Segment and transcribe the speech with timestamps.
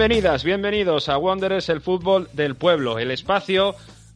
[0.00, 3.74] Bienvenidas, bienvenidos a Wanderers, el fútbol del pueblo, el espacio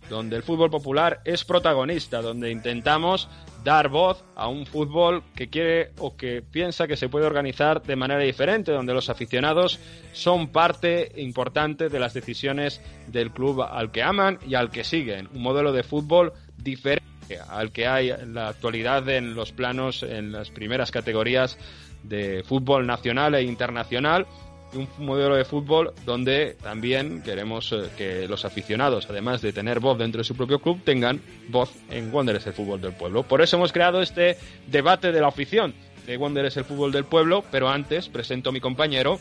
[0.09, 3.29] donde el fútbol popular es protagonista, donde intentamos
[3.65, 7.97] dar voz a un fútbol que quiere o que piensa que se puede organizar de
[7.97, 9.79] manera diferente, donde los aficionados
[10.15, 15.29] son parte importante de las decisiones del club al que aman y al que siguen.
[15.35, 17.05] Un modelo de fútbol diferente
[17.51, 21.59] al que hay en la actualidad en los planos, en las primeras categorías
[22.05, 24.27] de fútbol nacional e internacional
[24.75, 29.99] un modelo de fútbol donde también queremos eh, que los aficionados, además de tener voz
[29.99, 33.23] dentro de su propio club, tengan voz en Wanderers el fútbol del pueblo.
[33.23, 34.37] Por eso hemos creado este
[34.67, 35.75] debate de la afición
[36.07, 39.19] de Wanderers el fútbol del pueblo, pero antes presento a mi compañero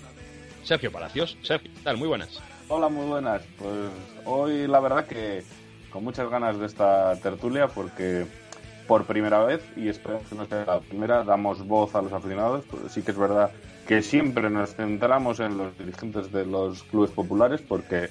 [0.63, 1.37] Sergio Palacios.
[1.41, 1.97] Sergio, ¿qué tal?
[1.97, 2.41] Muy buenas.
[2.67, 3.41] Hola, muy buenas.
[3.57, 3.91] Pues
[4.25, 5.43] hoy la verdad que
[5.91, 8.25] con muchas ganas de esta tertulia porque
[8.87, 12.65] por primera vez, y espero que no sea la primera, damos voz a los aficionados.
[12.69, 13.51] Pues sí que es verdad
[13.87, 18.09] que siempre nos centramos en los dirigentes de los clubes populares porque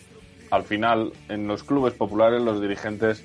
[0.51, 3.25] al final en los clubes populares los dirigentes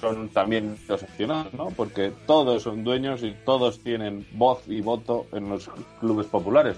[0.00, 1.68] son también los aficionados, ¿no?
[1.70, 6.76] Porque todos son dueños y todos tienen voz y voto en los clubes populares.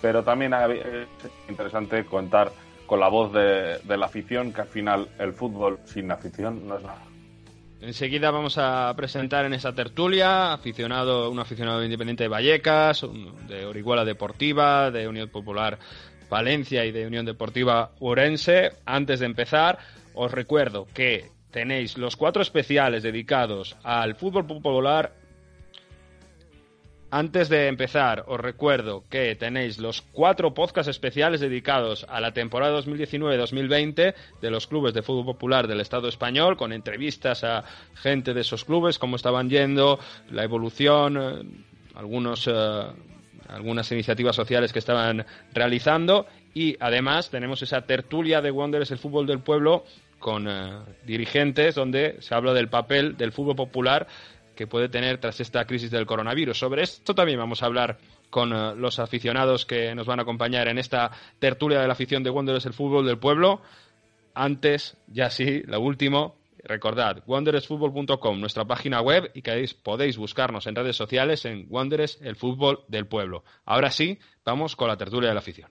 [0.00, 1.08] Pero también es
[1.48, 2.52] interesante contar
[2.86, 6.76] con la voz de, de la afición, que al final el fútbol sin afición no
[6.76, 7.13] es nada.
[7.86, 13.04] Enseguida vamos a presentar en esa tertulia aficionado, un aficionado independiente de Vallecas,
[13.46, 15.78] de Orihuela Deportiva, de Unión Popular
[16.30, 18.72] Valencia y de Unión Deportiva Urense.
[18.86, 19.78] Antes de empezar,
[20.14, 25.12] os recuerdo que tenéis los cuatro especiales dedicados al fútbol popular
[27.10, 32.78] antes de empezar, os recuerdo que tenéis los cuatro podcasts especiales dedicados a la temporada
[32.80, 38.40] 2019-2020 de los clubes de fútbol popular del Estado español, con entrevistas a gente de
[38.40, 39.98] esos clubes, cómo estaban yendo,
[40.30, 41.42] la evolución, eh,
[41.94, 42.82] algunos, eh,
[43.48, 46.26] algunas iniciativas sociales que estaban realizando.
[46.52, 49.84] Y además tenemos esa tertulia de Wanderers, el fútbol del pueblo,
[50.24, 54.06] con eh, dirigentes donde se habla del papel del fútbol popular
[54.54, 56.58] que puede tener tras esta crisis del coronavirus.
[56.58, 57.98] Sobre esto también vamos a hablar
[58.30, 62.22] con eh, los aficionados que nos van a acompañar en esta tertulia de la afición
[62.22, 63.60] de Wanderers el fútbol del pueblo.
[64.34, 70.74] Antes, ya sí, lo último, recordad, wanderersfutbol.com, nuestra página web, y que podéis buscarnos en
[70.74, 73.44] redes sociales en Wanderers el fútbol del pueblo.
[73.64, 75.70] Ahora sí, vamos con la tertulia de la afición.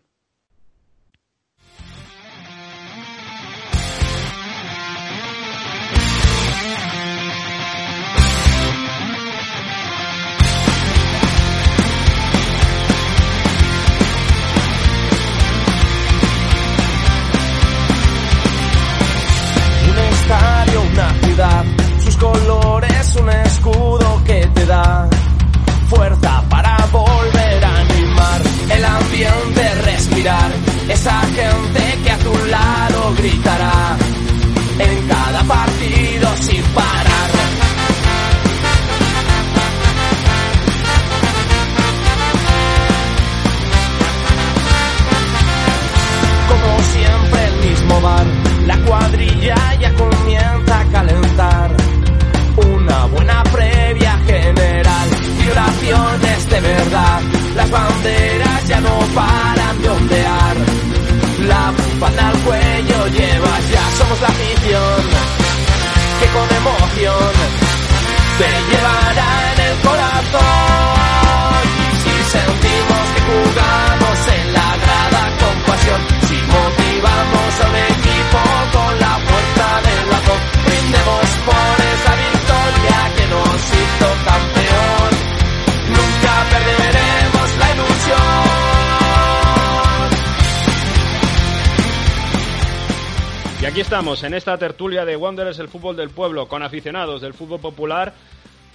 [94.13, 98.13] Estamos, en esta tertulia de Wanderers, el fútbol del pueblo, con aficionados del fútbol popular,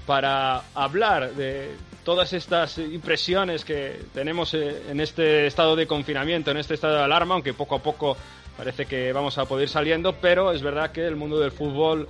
[0.05, 6.57] para hablar de todas estas impresiones que tenemos eh, en este estado de confinamiento, en
[6.57, 8.17] este estado de alarma, aunque poco a poco
[8.57, 12.09] parece que vamos a poder ir saliendo, pero es verdad que el mundo del fútbol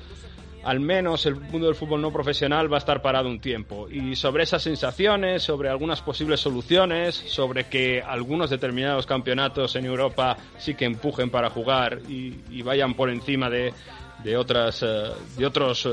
[0.64, 3.88] al menos el mundo del fútbol no profesional va a estar parado un tiempo.
[3.90, 10.36] Y sobre esas sensaciones, sobre algunas posibles soluciones, sobre que algunos determinados campeonatos en Europa
[10.58, 13.72] sí que empujen para jugar y, vayan por encima de,
[14.22, 15.90] de otras eh, de otros eh,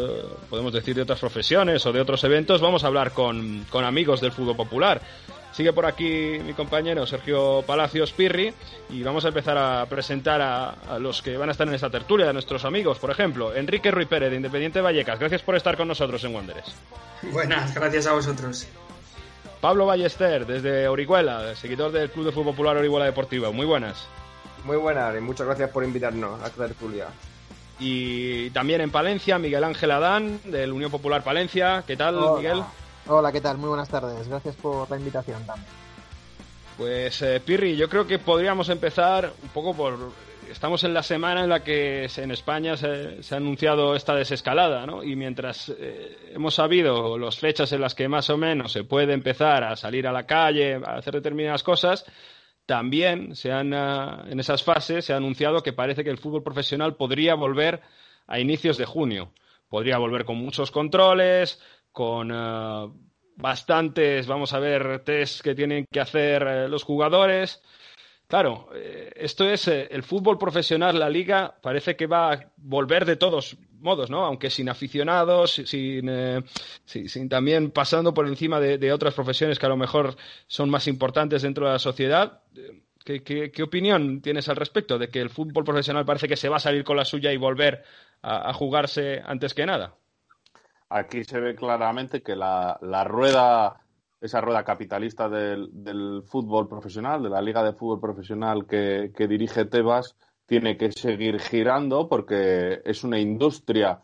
[0.50, 4.20] podemos decir de otras profesiones o de otros eventos vamos a hablar con, con amigos
[4.20, 5.02] del fútbol popular
[5.56, 8.54] Sigue por aquí mi compañero Sergio Palacios Pirri
[8.90, 12.30] y vamos a empezar a presentar a, los que van a estar en esta tertulia,
[12.30, 15.18] a nuestros amigos, por ejemplo, Enrique Ruiz Pérez de Independiente Vallecas.
[15.18, 16.76] Gracias por estar con nosotros en Wanderers.
[17.32, 18.68] Buenas, gracias a vosotros.
[19.62, 23.50] Pablo Ballester, desde Orihuela, seguidor del Club de Fútbol Popular Orihuela Deportiva.
[23.52, 24.10] Muy buenas.
[24.66, 27.06] Muy buenas y muchas gracias por invitarnos a esta tertulia.
[27.80, 31.86] Y también en Palencia, Miguel Ángel Adán, del Unión Popular Palencia.
[31.88, 32.62] ¿Qué tal, Miguel?
[33.08, 33.58] Hola, ¿qué tal?
[33.58, 34.28] Muy buenas tardes.
[34.28, 35.70] Gracias por la invitación también.
[36.76, 40.12] Pues eh, Pirri, yo creo que podríamos empezar un poco por...
[40.50, 45.04] Estamos en la semana en la que en España se, ha anunciado esta desescalada, ¿no?
[45.04, 49.14] Y mientras eh, hemos sabido las fechas en las que más o menos se puede
[49.14, 52.06] empezar a salir a la calle, a hacer determinadas cosas,
[52.66, 56.44] también se han, ah, en esas fases se ha anunciado que parece que el fútbol
[56.44, 57.82] profesional podría volver
[58.28, 59.32] a inicios de junio.
[59.70, 61.60] Podría volver con muchos controles,
[61.96, 62.90] con eh,
[63.38, 67.64] bastantes, vamos a ver, test que tienen que hacer eh, los jugadores.
[68.28, 73.16] Claro, eh, esto es el fútbol profesional, la liga parece que va a volver de
[73.16, 74.26] todos modos, ¿no?
[74.26, 76.12] Aunque sin aficionados, sin,
[76.86, 81.44] sin, también pasando por encima de, otras profesiones que a lo mejor son más importantes
[81.44, 82.42] dentro de la sociedad.
[83.06, 86.58] ¿Qué, qué, opinión tienes al respecto de que el fútbol profesional parece que se va
[86.58, 87.84] a salir con la suya y volver
[88.24, 89.96] a jugarse antes que nada?
[90.96, 93.82] Aquí se ve claramente que la, rueda,
[94.22, 100.16] esa rueda capitalista del, fútbol profesional, de la Liga de Fútbol Profesional que, dirige Tebas,
[100.46, 104.00] tiene que seguir girando porque es una industria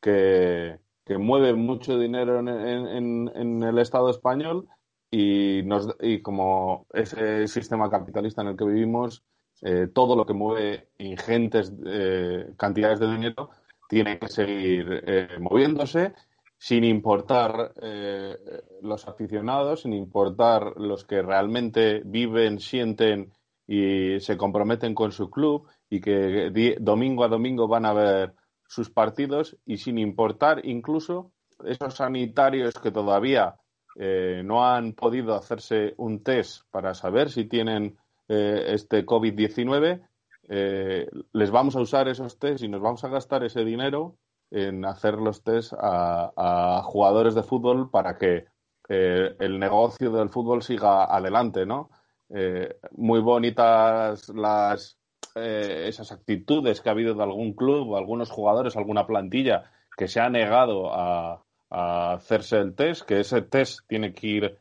[0.00, 0.78] que,
[1.18, 4.68] mueve mucho dinero en, el Estado español
[5.10, 9.24] y, nos, y como ese sistema capitalista en el que vivimos,
[9.62, 13.50] eh, todo lo que mueve ingentes eh, cantidades de dinero
[13.88, 16.12] tiene que seguir eh, moviéndose
[16.58, 18.36] sin importar eh,
[18.82, 23.32] los aficionados, sin importar los que realmente viven, sienten
[23.66, 28.34] y se comprometen con su club y que domingo a domingo van a ver
[28.66, 31.32] sus partidos y sin importar incluso
[31.64, 33.56] esos sanitarios que todavía
[33.98, 37.96] eh, no han podido hacerse un test para saber si tienen
[38.28, 40.02] eh, este COVID-19,
[40.48, 44.16] les vamos a usar esos test y nos vamos a gastar ese dinero
[44.50, 48.46] en hacer los test a, jugadores de fútbol para que
[48.88, 51.90] eh, el negocio del fútbol siga adelante, ¿no?
[52.28, 54.98] Eh, muy bonitas las
[55.34, 60.20] eh, esas actitudes que ha habido de algún club, algunos jugadores, alguna plantilla que se
[60.20, 64.58] ha negado a, hacerse el test, que ese test tiene que ir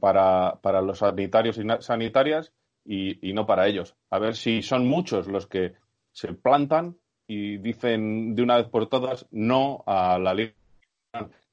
[0.00, 2.52] para, para, los sanitarios y sanitarias
[2.84, 3.96] y, y no para ellos.
[4.08, 5.74] A ver si son muchos los que
[6.12, 6.96] se plantan
[7.32, 10.54] y dicen de una vez por todas no a la liga.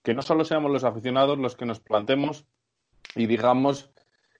[0.03, 2.45] Que no solo seamos los aficionados los que nos plantemos
[3.15, 3.91] y digamos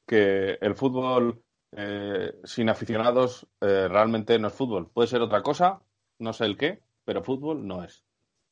[0.06, 1.42] que el fútbol
[1.72, 4.90] eh, sin aficionados eh, realmente no es fútbol.
[4.90, 5.82] Puede ser otra cosa,
[6.18, 8.04] no sé el qué, pero fútbol no es.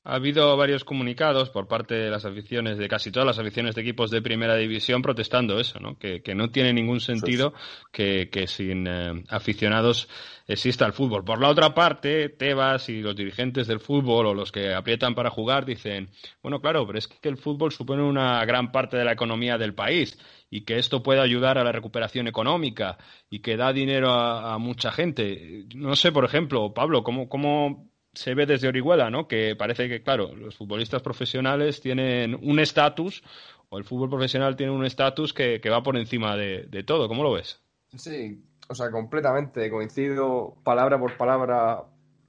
[0.10, 3.82] Ha habido varios comunicados por parte de las aficiones, de casi todas las aficiones de
[3.82, 5.98] equipos de primera división, protestando eso, ¿no?
[6.00, 7.54] Que, no tiene ningún sentido
[7.92, 10.08] que, sin eh, aficionados
[10.48, 11.26] exista el fútbol.
[11.26, 15.30] Por la otra parte, Tebas y los dirigentes del fútbol o los que aprietan para
[15.30, 16.10] jugar dicen,
[16.42, 19.74] bueno, claro, pero es que el fútbol supone una gran parte de la economía del
[19.74, 20.18] país
[20.50, 22.98] y que esto puede ayudar a la recuperación económica
[23.30, 25.66] y que da dinero a, mucha gente.
[25.76, 29.28] No sé, por ejemplo, Pablo, ¿cómo, cómo se ve desde Orihuela, ¿no?
[29.28, 33.24] Que parece que, claro, los futbolistas profesionales tienen un estatus,
[33.70, 37.08] o el fútbol profesional tiene un estatus que, va por encima de, todo.
[37.08, 37.62] ¿Cómo lo ves?
[37.96, 39.70] Sí, o sea, completamente.
[39.70, 41.84] Coincido palabra por palabra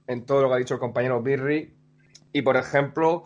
[0.07, 1.73] en todo lo que ha dicho el compañero Birri.
[2.31, 3.23] Y, por ejemplo,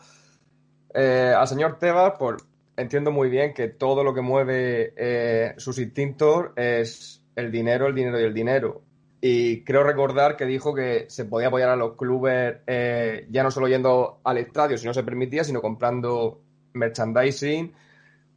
[0.93, 2.37] eh, al señor Tebas, por,
[2.77, 7.95] entiendo muy bien que todo lo que mueve eh, sus instintos es el dinero, el
[7.95, 8.83] dinero y el dinero.
[9.25, 13.51] Y creo recordar que dijo que se podía apoyar a los clubes eh, ya no
[13.51, 16.41] solo yendo al estadio si no se permitía, sino comprando
[16.73, 17.73] merchandising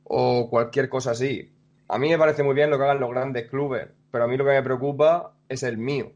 [0.05, 1.53] o cualquier cosa así.
[1.89, 4.37] A mí me parece muy bien lo que hagan los grandes clubes, pero a mí
[4.37, 6.13] lo que me preocupa es el mío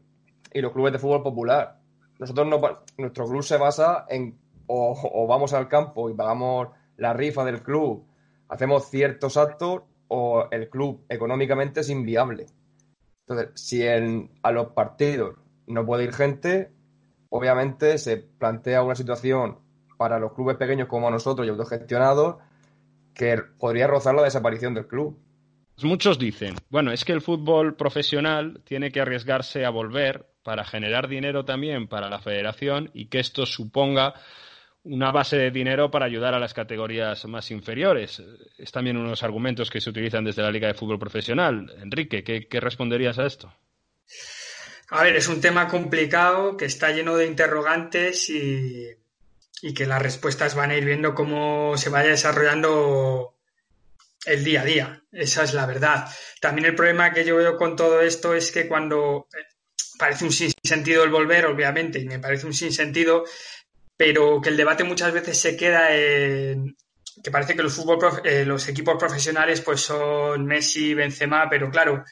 [0.53, 1.81] y los clubes de fútbol popular.
[2.17, 2.61] Nosotros no,
[2.97, 8.05] nuestro club se basa en o, vamos al campo y pagamos la rifa del club,
[8.47, 12.45] hacemos ciertos actos o el club económicamente es inviable.
[13.31, 15.35] Entonces, si a los partidos
[15.67, 16.71] no puede ir gente,
[17.29, 19.59] obviamente se plantea una situación
[19.97, 22.37] para los clubes pequeños como nosotros y autogestionados
[23.13, 25.17] que podría rozar la desaparición del club.
[25.83, 31.07] Muchos dicen, bueno, es que el fútbol profesional tiene que arriesgarse a volver para generar
[31.07, 34.13] dinero también para la federación y que esto suponga
[34.83, 38.21] una base de dinero para ayudar a las categorías más inferiores.
[38.57, 41.73] Es también uno de los argumentos que se utilizan desde la Liga de Fútbol Profesional.
[41.81, 43.53] Enrique, ¿qué, responderías a esto?
[44.89, 48.87] A ver, es un tema complicado que está lleno de interrogantes y,
[49.61, 53.35] y que las respuestas van a ir viendo cómo se vaya desarrollando
[54.25, 55.03] el día a día.
[55.11, 56.09] Esa es la verdad.
[56.39, 59.45] También el problema que yo veo con todo esto es que cuando eh,
[59.97, 63.23] parece un sinsentido el volver, obviamente, y me parece un sinsentido,
[64.01, 66.75] pero que el debate muchas veces se queda en
[67.23, 72.03] que parece que los, fútbol, eh, los equipos profesionales pues son Messi, Benzema, pero claro,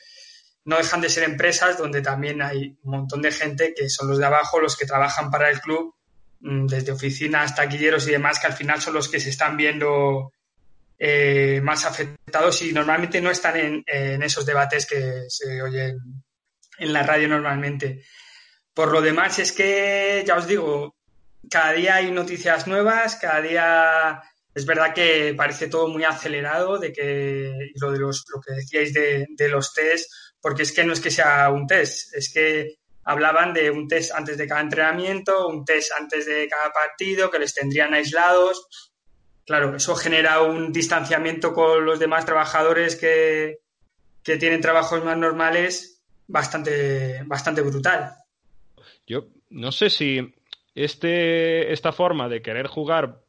[0.65, 4.19] no dejan de ser empresas donde también hay un montón de gente que son los
[4.19, 5.95] de abajo, los que trabajan para el club,
[6.41, 10.31] mm, desde oficinas, taquilleros y demás, que al final son los que se están viendo
[10.99, 15.97] eh, más afectados y normalmente no están en, en, esos debates que se oyen
[16.77, 18.03] en la radio normalmente.
[18.75, 20.98] Por lo demás, es que, ya os digo,
[21.49, 26.91] cada día hay noticias nuevas, cada día es verdad que parece todo muy acelerado, de
[26.91, 31.01] que lo de los, lo que decíais de, los test, porque es que no es
[31.01, 35.65] que sea un test, es que hablaban de un test antes de cada entrenamiento, un
[35.65, 38.67] test antes de cada partido, que les tendrían aislados.
[39.45, 43.59] Claro, eso genera un distanciamiento con los demás trabajadores que,
[44.23, 48.15] que tienen trabajos más normales bastante, bastante brutal.
[49.07, 50.35] Yo no sé si
[50.75, 53.21] este, esta forma de querer jugar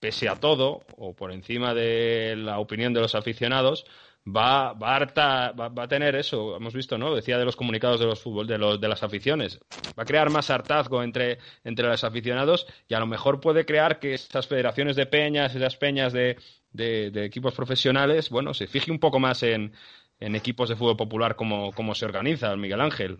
[0.00, 3.84] pese a todo o por encima de la opinión de los aficionados
[4.26, 7.14] va, va, a, va, a tener eso, hemos visto, ¿no?
[7.14, 9.60] Decía de los comunicados de los fútbol, de, los, de las aficiones.
[9.98, 13.98] Va a crear más hartazgo entre, entre los aficionados y a lo mejor puede crear
[13.98, 16.36] que estas federaciones de peñas, esas peñas de,
[16.72, 19.72] de, equipos profesionales, bueno, se fije un poco más en,
[20.18, 23.18] en equipos de fútbol popular como, como se organiza, Miguel Ángel.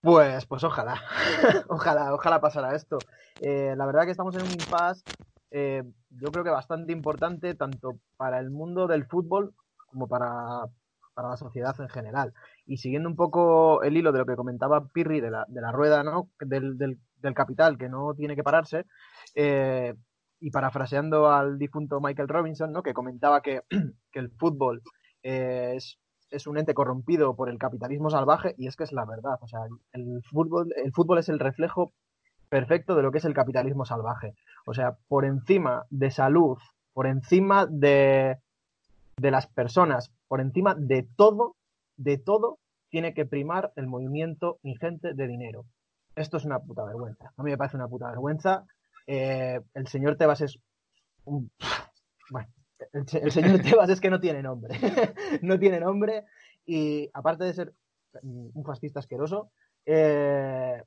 [0.00, 1.02] Pues, pues ojalá,
[1.68, 2.98] ojalá, ojalá pasara esto.
[3.40, 5.02] Eh, la verdad que estamos en un impasse,
[5.50, 9.54] eh, yo creo que bastante importante tanto para el mundo del fútbol
[9.86, 10.66] como para,
[11.16, 12.32] la sociedad en general.
[12.64, 15.72] Y siguiendo un poco el hilo de lo que comentaba Pirri de la, de la
[15.72, 16.30] rueda, ¿no?
[16.38, 16.98] Del, del,
[17.34, 18.86] capital que no tiene que pararse,
[19.34, 19.94] eh,
[20.40, 22.84] y parafraseando al difunto Michael Robinson, ¿no?
[22.84, 23.62] Que comentaba que,
[24.12, 24.82] que el fútbol
[25.22, 25.98] es
[26.30, 29.38] es un ente corrompido por el capitalismo salvaje y es que es la verdad.
[29.40, 29.60] O sea,
[29.92, 31.92] el fútbol, el fútbol es el reflejo
[32.48, 34.34] perfecto de lo que es el capitalismo salvaje.
[34.66, 36.58] O sea, por encima de salud,
[36.92, 38.38] por encima de,
[39.16, 41.56] de las personas, por encima de todo,
[41.96, 42.58] de todo,
[42.90, 45.64] tiene que primar el movimiento ingente de dinero.
[46.16, 47.32] Esto es una puta vergüenza.
[47.36, 48.64] A mí me parece una puta vergüenza.
[49.06, 50.58] Eh, el señor Tebas es
[51.24, 51.50] un...
[52.30, 52.48] Bueno,
[52.92, 54.78] el, señor Tebas es que no tiene nombre.
[55.42, 56.24] no tiene nombre
[56.66, 57.74] y aparte de ser
[58.22, 59.50] un fascista asqueroso,
[59.86, 60.82] eh,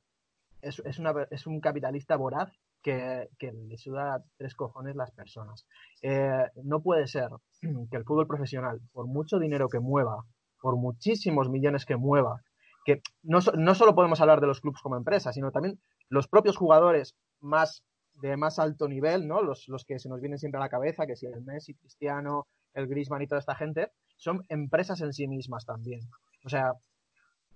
[0.60, 5.66] es, un capitalista voraz que, le suda tres cojones las personas.
[6.02, 7.28] Eh, no puede ser
[7.90, 10.24] que el fútbol profesional, por mucho dinero que mueva,
[10.60, 12.42] por muchísimos millones que mueva,
[12.84, 16.56] que no, no solo podemos hablar de los clubes como empresa, sino también los propios
[16.56, 17.84] jugadores más
[18.22, 19.42] de más alto nivel, ¿no?
[19.42, 22.46] Los, los que se nos vienen siempre a la cabeza, que si el Messi, Cristiano,
[22.72, 26.00] el Griezmann y toda esta gente, son empresas en sí mismas también.
[26.44, 26.74] O sea,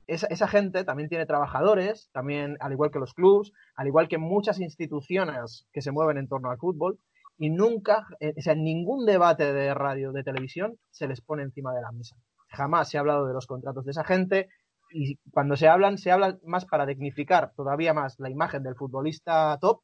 [0.09, 4.19] esa, esa, gente también tiene trabajadores, también al igual que los clubs, al igual que
[4.19, 6.99] muchas instituciones que se mueven en torno al fútbol,
[7.39, 11.45] y nunca, eh, o sea, en ningún debate de radio, de televisión, se les pone
[11.45, 12.17] encima de la mesa.
[12.49, 14.49] Jamás se ha hablado de los contratos de esa gente,
[14.91, 19.57] y cuando se hablan, se habla más para dignificar todavía más la imagen del futbolista
[19.61, 19.83] top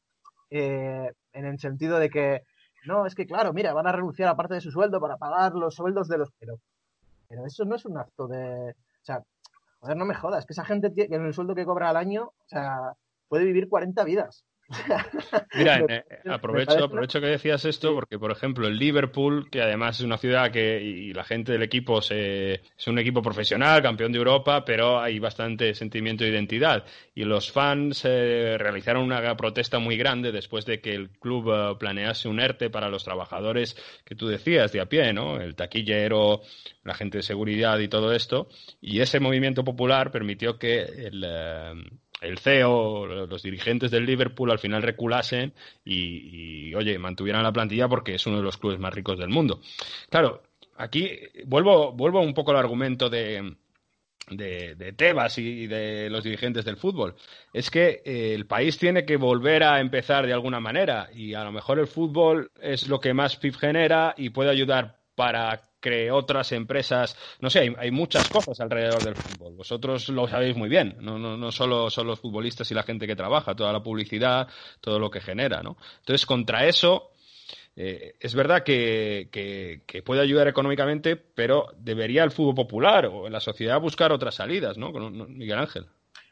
[0.55, 2.43] eh, en el sentido de que,
[2.85, 5.53] no, es que claro, mira, van a renunciar a parte de su sueldo para pagar
[5.55, 6.29] los sueldos de los...
[6.39, 6.59] Pero,
[7.27, 8.71] pero eso no es un acto de...
[8.71, 9.23] O sea,
[9.79, 12.25] joder, no me jodas, que esa gente tiene, en el sueldo que cobra al año,
[12.25, 12.93] o sea,
[13.27, 14.45] puede vivir 40 vidas.
[15.53, 20.05] Mira, eh, aprovecho, aprovecho que decías esto porque, por ejemplo, el Liverpool, que además es
[20.05, 24.17] una ciudad que y la gente del equipo se, es un equipo profesional, campeón de
[24.17, 26.85] Europa, pero hay bastante sentimiento de identidad.
[27.13, 31.75] Y los fans eh, realizaron una protesta muy grande después de que el club eh,
[31.77, 35.39] planease un ERTE para los trabajadores que tú decías de a pie, ¿no?
[35.39, 36.41] El taquillero,
[36.83, 38.47] la gente de seguridad y todo esto.
[38.81, 41.23] Y ese movimiento popular permitió que el
[42.23, 45.53] el CEO, los dirigentes del Liverpool al final reculasen
[45.83, 49.61] y, oye, mantuvieran la plantilla porque es uno de los clubes más ricos del mundo.
[50.09, 50.41] Claro,
[50.77, 51.11] aquí
[51.45, 53.55] vuelvo, vuelvo un poco al argumento de,
[54.29, 57.15] de, Tebas y de los dirigentes del fútbol.
[57.51, 61.43] Es que eh, el país tiene que volver a empezar de alguna manera y a
[61.43, 66.09] lo mejor el fútbol es lo que más PIB genera y puede ayudar para que
[66.09, 69.53] otras empresas, no sé, hay, muchas cosas alrededor del fútbol.
[69.53, 73.05] Vosotros lo sabéis muy bien, no, no, no solo son los futbolistas y la gente
[73.05, 74.47] que trabaja, toda la publicidad,
[74.79, 75.75] todo lo que genera, ¿no?
[75.99, 77.11] Entonces, contra eso,
[77.75, 83.81] eh, es verdad que, puede ayudar económicamente, pero debería el fútbol popular o la sociedad
[83.81, 84.93] buscar otras salidas, ¿no?
[84.93, 85.85] Miguel Ángel.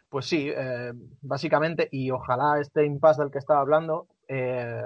[0.08, 4.82] Pues sí, eh, básicamente, y ojalá este impasse del que estaba hablando eh,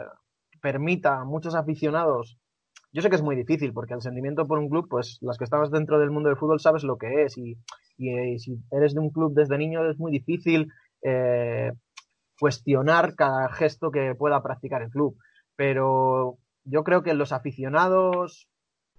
[0.59, 2.37] permita a muchos aficionados.
[2.95, 5.43] Yo sé que es muy difícil porque el sentimiento por un club, pues las que
[5.43, 7.57] estamos dentro del mundo del fútbol sabes lo que es y,
[7.97, 10.71] y si eres de un club desde niño es muy difícil
[12.39, 15.17] cuestionar cada gesto que pueda practicar el club.
[15.57, 18.47] Pero yo creo que los aficionados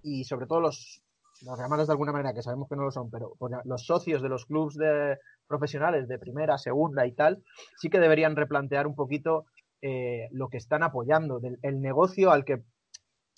[0.03, 1.01] y sobre todo los,
[1.41, 3.33] los de alguna manera, que sabemos que no lo son, pero
[3.65, 7.41] los socios de los clubes de profesionales de primera, segunda y tal,
[7.77, 9.45] sí que deberían replantear un poquito
[9.81, 12.61] eh, lo que están apoyando, del, el negocio al que,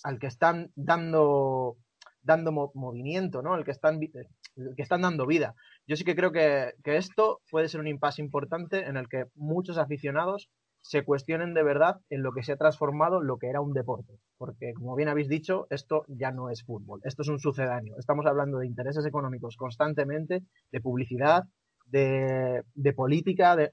[0.02, 1.76] al que están dando,
[2.22, 3.56] dando movimiento, ¿no?
[3.56, 5.54] El que están, el que están dando vida.
[5.86, 9.24] Yo sí que creo que, que esto puede ser un impasse importante en el que
[9.34, 10.50] muchos aficionados
[10.82, 14.18] se cuestionen de verdad en lo que se ha transformado lo que era un deporte.
[14.38, 17.96] Porque, como bien habéis dicho, esto ya no es fútbol, esto es un sucedáneo.
[17.98, 20.42] Estamos hablando de intereses económicos constantemente,
[20.72, 21.44] de publicidad,
[21.86, 22.64] de,
[22.96, 23.72] política, de,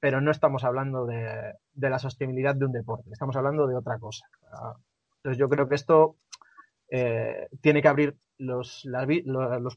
[0.00, 4.26] pero no estamos hablando de, la sostenibilidad de un deporte, estamos hablando de otra cosa.
[5.24, 6.18] Entonces yo creo que esto
[6.90, 8.86] eh, tiene que abrir los,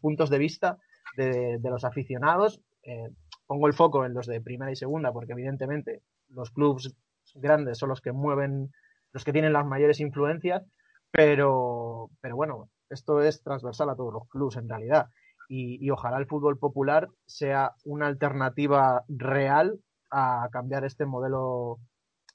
[0.02, 0.78] puntos de vista
[1.16, 2.62] de, los aficionados.
[2.84, 3.10] Eh,
[3.46, 6.94] pongo el foco en los de primera y segunda porque evidentemente los clubes
[7.36, 8.74] grandes son los que mueven,
[9.14, 10.66] los que tienen las mayores influencias,
[11.12, 15.08] pero, pero bueno, esto es transversal a todos los clubes en realidad.
[15.48, 19.80] Y, ojalá el fútbol popular sea una alternativa real
[20.12, 21.80] a cambiar este modelo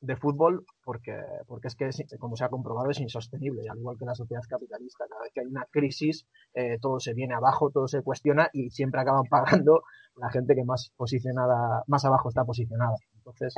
[0.03, 3.63] de fútbol porque, porque es que, como se ha comprobado, es insostenible.
[3.71, 7.15] al igual que la sociedad capitalista, cada vez que hay una crisis, eh, todo se
[7.15, 9.83] viene abajo, todo se cuestiona y siempre acaban pagando
[10.17, 12.97] la gente que más posicionada, más abajo está posicionada.
[13.15, 13.55] Entonces,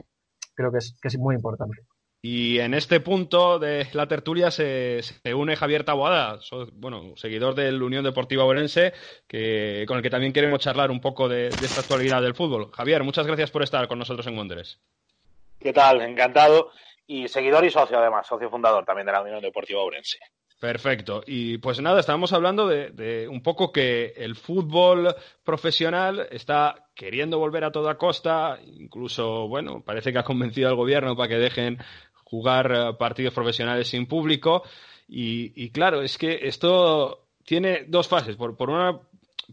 [0.54, 1.82] creo que es, que es muy importante.
[2.26, 5.00] Y en este punto de la tertulia se,
[5.34, 6.40] une Javier Taboada,
[6.72, 8.94] bueno, seguidor del Unión Deportiva Orense,
[9.28, 12.70] que, con el que también queremos charlar un poco de, esta actualidad del fútbol.
[12.72, 14.80] Javier, muchas gracias por estar con nosotros en Wanderers.
[15.64, 16.02] ¿Qué tal?
[16.02, 16.72] Encantado.
[17.06, 20.18] Y seguidor y socio, además, socio fundador también de la Unión Deportiva Orense.
[20.60, 21.22] Perfecto.
[21.26, 27.64] Y pues nada, estábamos hablando de, un poco que el fútbol profesional está queriendo volver
[27.64, 31.78] a toda costa, incluso, bueno, parece que ha convencido al gobierno para que dejen
[32.24, 34.64] jugar eh, partidos profesionales sin público.
[35.08, 38.36] Y, claro, es que esto tiene dos fases.
[38.36, 39.00] Por, por una,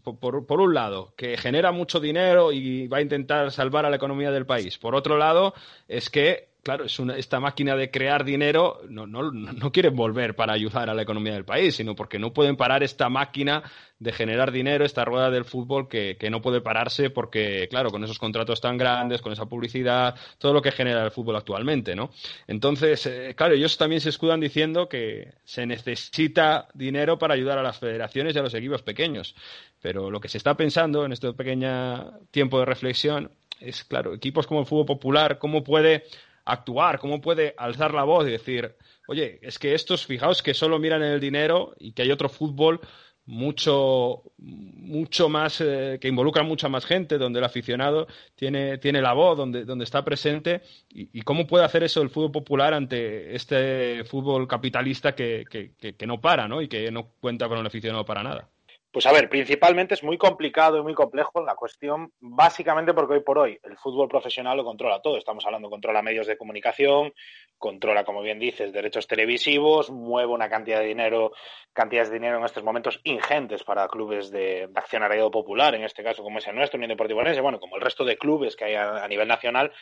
[0.02, 3.96] por, por, un lado, que genera mucho dinero y va a intentar salvar a la
[3.96, 4.78] economía del país.
[4.78, 5.54] Por otro lado,
[5.88, 10.36] es que claro, es una, esta máquina de crear dinero no, no, no quieren volver
[10.36, 13.62] para ayudar a la economía del país, sino porque no pueden parar esta máquina
[13.98, 18.02] de generar dinero, esta rueda del fútbol que, que, no puede pararse porque, claro, con
[18.02, 22.10] esos contratos tan grandes, con esa publicidad, todo lo que genera el fútbol actualmente, ¿no?
[22.48, 27.62] Entonces, eh, claro, ellos también se escudan diciendo que se necesita dinero para ayudar a
[27.62, 29.34] las federaciones y a los equipos pequeños.
[29.80, 34.46] Pero lo que se está pensando en este pequeño tiempo de reflexión es, claro, equipos
[34.46, 36.04] como el fútbol popular, cómo puede
[36.44, 38.74] actuar, cómo puede alzar la voz y decir,
[39.08, 42.80] oye, es que estos, fijaos que solo miran el dinero y que hay otro fútbol
[43.24, 49.12] mucho, mucho más, eh, que involucra mucha más gente, donde el aficionado tiene, tiene la
[49.12, 54.04] voz, donde, donde está presente, y, cómo puede hacer eso el fútbol popular ante este
[54.04, 56.60] fútbol capitalista que, que, que no para, ¿no?
[56.62, 58.50] Y que no cuenta con el aficionado para nada.
[58.92, 63.20] Pues a ver, principalmente es muy complicado y muy complejo la cuestión, básicamente porque hoy
[63.20, 65.16] por hoy el fútbol profesional lo controla todo.
[65.16, 67.14] Estamos hablando, controla medios de comunicación,
[67.56, 71.32] controla, como bien dices, derechos televisivos, mueve una cantidad de dinero,
[71.72, 76.22] cantidades de dinero en estos momentos ingentes para clubes de, accionariado popular, en este caso
[76.22, 79.08] como es el nuestro, Unión Deportivo bueno, como el resto de clubes que hay a
[79.08, 79.72] nivel nacional.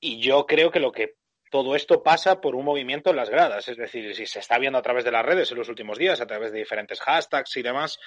[0.00, 1.14] Y yo creo que lo que
[1.54, 4.76] todo esto pasa por un movimiento en las gradas, es decir, si se está viendo
[4.76, 7.62] a través de las redes en los últimos días, a través de diferentes hashtags y
[7.62, 8.00] demás,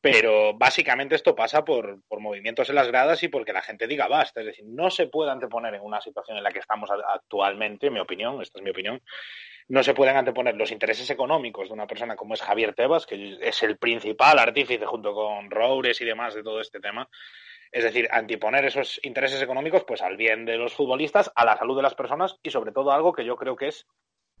[0.00, 4.40] pero básicamente esto pasa por, movimientos en las gradas y porque la gente diga basta.
[4.40, 7.92] Es decir, no se puede anteponer en una situación en la que estamos actualmente, en
[7.92, 9.00] mi opinión, esta es mi opinión,
[9.68, 13.38] no se pueden anteponer los intereses económicos de una persona como es Javier Tebas, que
[13.40, 17.08] es el principal artífice junto con Roures y demás de todo este tema,
[17.72, 21.76] Es decir, anteponer esos intereses económicos pues al bien de los futbolistas, a la salud
[21.76, 23.86] de las personas y sobre todo algo que yo creo que es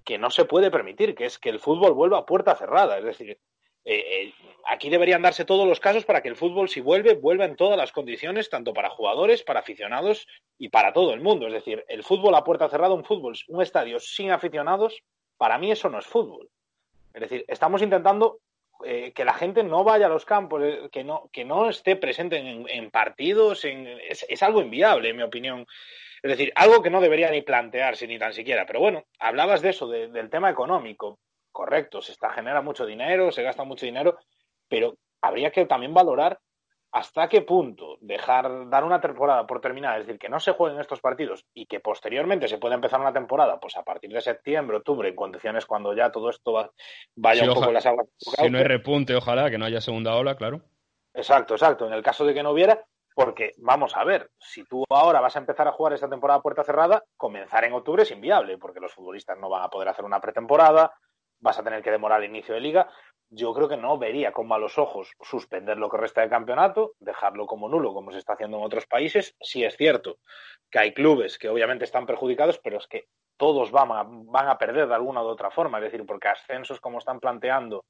[0.04, 2.98] que no se puede permitir, que es que el fútbol vuelva a puerta cerrada.
[2.98, 3.38] Es decir,
[3.84, 4.34] eh, eh,
[4.66, 7.76] aquí deberían darse todos los casos para que el fútbol, si vuelve, vuelva en todas
[7.76, 11.46] las condiciones, tanto para jugadores, para aficionados y para todo el mundo.
[11.46, 15.02] Es decir, el fútbol a puerta cerrada, un fútbol, un estadio sin aficionados,
[15.36, 16.48] para mí eso no es fútbol.
[17.14, 18.40] Es decir, estamos intentando
[18.84, 21.96] eh, que la gente no vaya a los campos, eh, que no, que no esté
[21.96, 25.66] presente en, partidos, es, algo inviable, en mi opinión.
[26.22, 28.66] Es decir, algo que no debería ni plantearse ni tan siquiera.
[28.66, 31.18] Pero bueno, hablabas de eso, del tema económico.
[31.50, 34.18] Correcto, se está, genera mucho dinero, se gasta mucho dinero,
[34.68, 36.38] pero habría que también valorar
[36.92, 40.80] hasta qué punto dejar dar una temporada por terminada, es decir, que no se jueguen
[40.80, 44.78] estos partidos y que posteriormente se pueda empezar una temporada, pues a partir de septiembre,
[44.78, 46.72] octubre, en condiciones cuando ya todo esto
[47.14, 48.06] vaya un poco las aguas.
[48.18, 50.62] Si no hay repunte, ojalá que no haya segunda ola, claro.
[51.12, 51.86] Exacto, exacto.
[51.86, 52.82] En el caso de que no hubiera,
[53.14, 56.64] porque vamos a ver, si tú ahora vas a empezar a jugar esta temporada puerta
[56.64, 60.20] cerrada, comenzar en octubre es inviable, porque los futbolistas no van a poder hacer una
[60.20, 60.92] pretemporada,
[61.40, 62.88] vas a tener que demorar el inicio de liga
[63.30, 67.46] yo creo que no vería con malos ojos suspender lo que resta de campeonato, dejarlo
[67.46, 69.36] como nulo, como se está haciendo en otros países.
[69.40, 70.18] Sí es cierto
[70.70, 74.58] que hay clubes que obviamente están perjudicados, pero es que todos van a, van a
[74.58, 75.78] perder de alguna u otra forma.
[75.78, 77.84] Es decir, porque ascensos como están planteando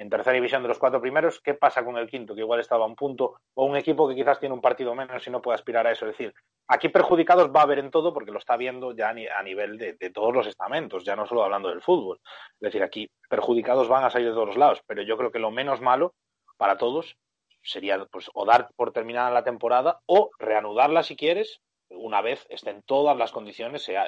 [0.00, 2.84] en tercera división de los cuatro primeros, ¿qué pasa con el quinto, que igual estaba
[2.84, 5.56] a un punto, o un equipo que quizás tiene un partido menos y no puede
[5.56, 6.06] aspirar a eso?
[6.06, 6.34] Es decir,
[6.68, 10.10] aquí perjudicados va a haber en todo porque lo está viendo ya a nivel de,
[10.10, 12.18] todos los estamentos, ya no solo hablando del fútbol.
[12.24, 15.38] Es decir, aquí perjudicados van a salir de todos los lados, pero yo creo que
[15.38, 16.14] lo menos malo
[16.56, 17.18] para todos
[17.62, 21.60] sería pues o dar por terminada la temporada o reanudarla si quieres
[21.90, 23.98] una vez estén todas las condiciones, se,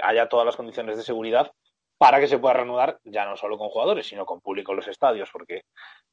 [0.00, 1.50] haya todas las condiciones de seguridad
[2.02, 4.88] para que se pueda reanudar ya no solo con jugadores, sino con público en los
[4.88, 5.66] estadios, porque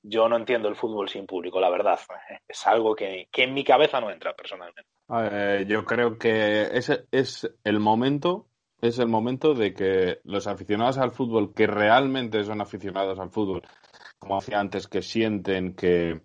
[0.03, 1.99] yo no entiendo el fútbol sin público, la verdad.
[2.47, 4.83] Es algo que, en mi cabeza no entra personalmente.
[5.65, 8.49] yo creo que ese es el momento,
[8.79, 13.63] es el momento de que los aficionados al fútbol, que realmente son aficionados al fútbol,
[14.19, 16.21] como decía antes, que sienten que,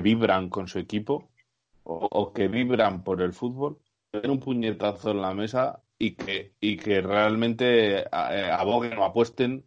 [0.00, 1.28] vibran con su equipo
[1.82, 3.76] o, o que vibran por el fútbol,
[4.10, 9.64] den un puñetazo en la mesa y que, y que realmente eh, aboguen o apuesten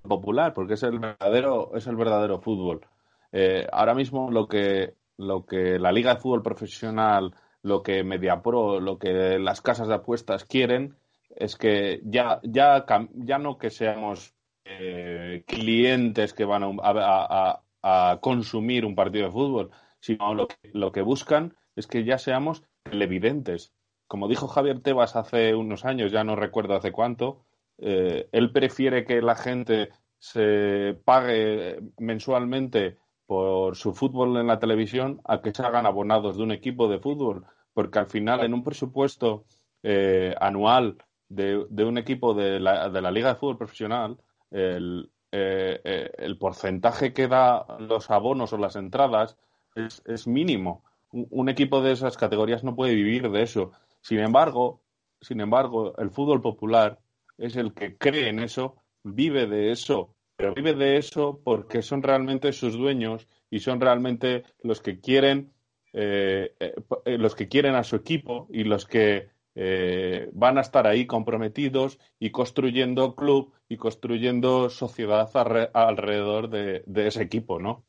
[0.00, 2.86] popular, porque es el verdadero, es el verdadero fútbol.
[3.32, 8.78] Eh, ahora mismo lo que, lo que la Liga de Fútbol Profesional, lo que Mediapro,
[8.78, 10.94] lo que las casas de apuestas quieren
[11.34, 14.32] es que ya, ya, ya no que seamos
[14.64, 20.92] eh, clientes que van a, a, consumir un partido de fútbol, sino lo que, lo
[20.92, 23.72] que buscan es que ya seamos televidentes
[24.10, 27.44] como dijo Javier Tebas hace unos años, ya no recuerdo hace cuánto,
[27.78, 35.20] eh, él prefiere que la gente se pague mensualmente por su fútbol en la televisión
[35.24, 38.64] a que se hagan abonados de un equipo de fútbol, porque al final en un
[38.64, 39.44] presupuesto
[39.84, 40.96] eh, anual
[41.28, 44.18] de, un equipo de la, de la, Liga de Fútbol Profesional,
[44.50, 49.36] el, eh, porcentaje que da los abonos o las entradas
[49.76, 50.82] es mínimo.
[51.12, 53.70] un, equipo de esas categorías no puede vivir de eso.
[54.00, 54.82] Sin embargo,
[55.20, 56.98] sin embargo, el fútbol popular
[57.38, 62.02] es el que cree en eso, vive de eso, pero vive de eso porque son
[62.02, 65.52] realmente sus dueños y son realmente los que quieren
[65.92, 70.86] eh, eh, los que quieren a su equipo y los que eh, van a estar
[70.86, 75.28] ahí comprometidos y construyendo club y construyendo sociedad
[75.74, 77.84] alrededor de, de, ese equipo, ¿no?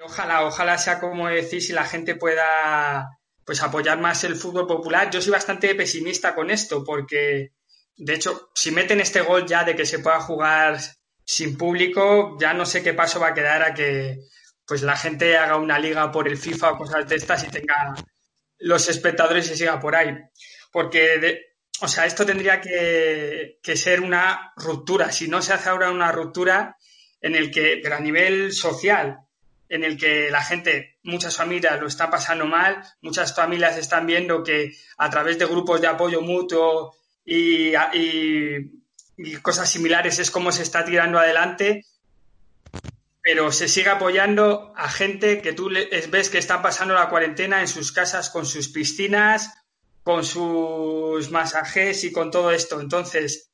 [0.00, 3.17] Ojalá, ojalá sea como decís y la gente pueda
[3.48, 5.08] pues apoyar más el fútbol popular.
[5.08, 7.54] Yo soy bastante pesimista con esto porque,
[7.96, 10.78] de hecho, si meten este gol ya de que se pueda jugar
[11.24, 14.18] sin público, ya no sé qué paso va a quedar a que
[14.66, 17.94] pues la gente haga una liga por el FIFA o cosas de estas y tenga
[18.58, 20.14] los espectadores y siga por ahí.
[20.70, 21.40] Porque,
[21.80, 25.10] o sea, esto tendría que, que, ser una ruptura.
[25.10, 26.76] Si no se hace ahora una ruptura
[27.22, 29.16] en el que, pero a nivel social,
[29.68, 34.42] en el que la gente, muchas familias lo están pasando mal, muchas familias están viendo
[34.42, 37.72] que a través de grupos de apoyo mutuo y,
[39.42, 41.84] cosas similares es como se está tirando adelante,
[43.20, 45.70] pero se sigue apoyando a gente que tú
[46.08, 49.52] ves que está pasando la cuarentena en sus casas con sus piscinas,
[50.02, 52.80] con sus masajes y con todo esto.
[52.80, 53.50] Entonces,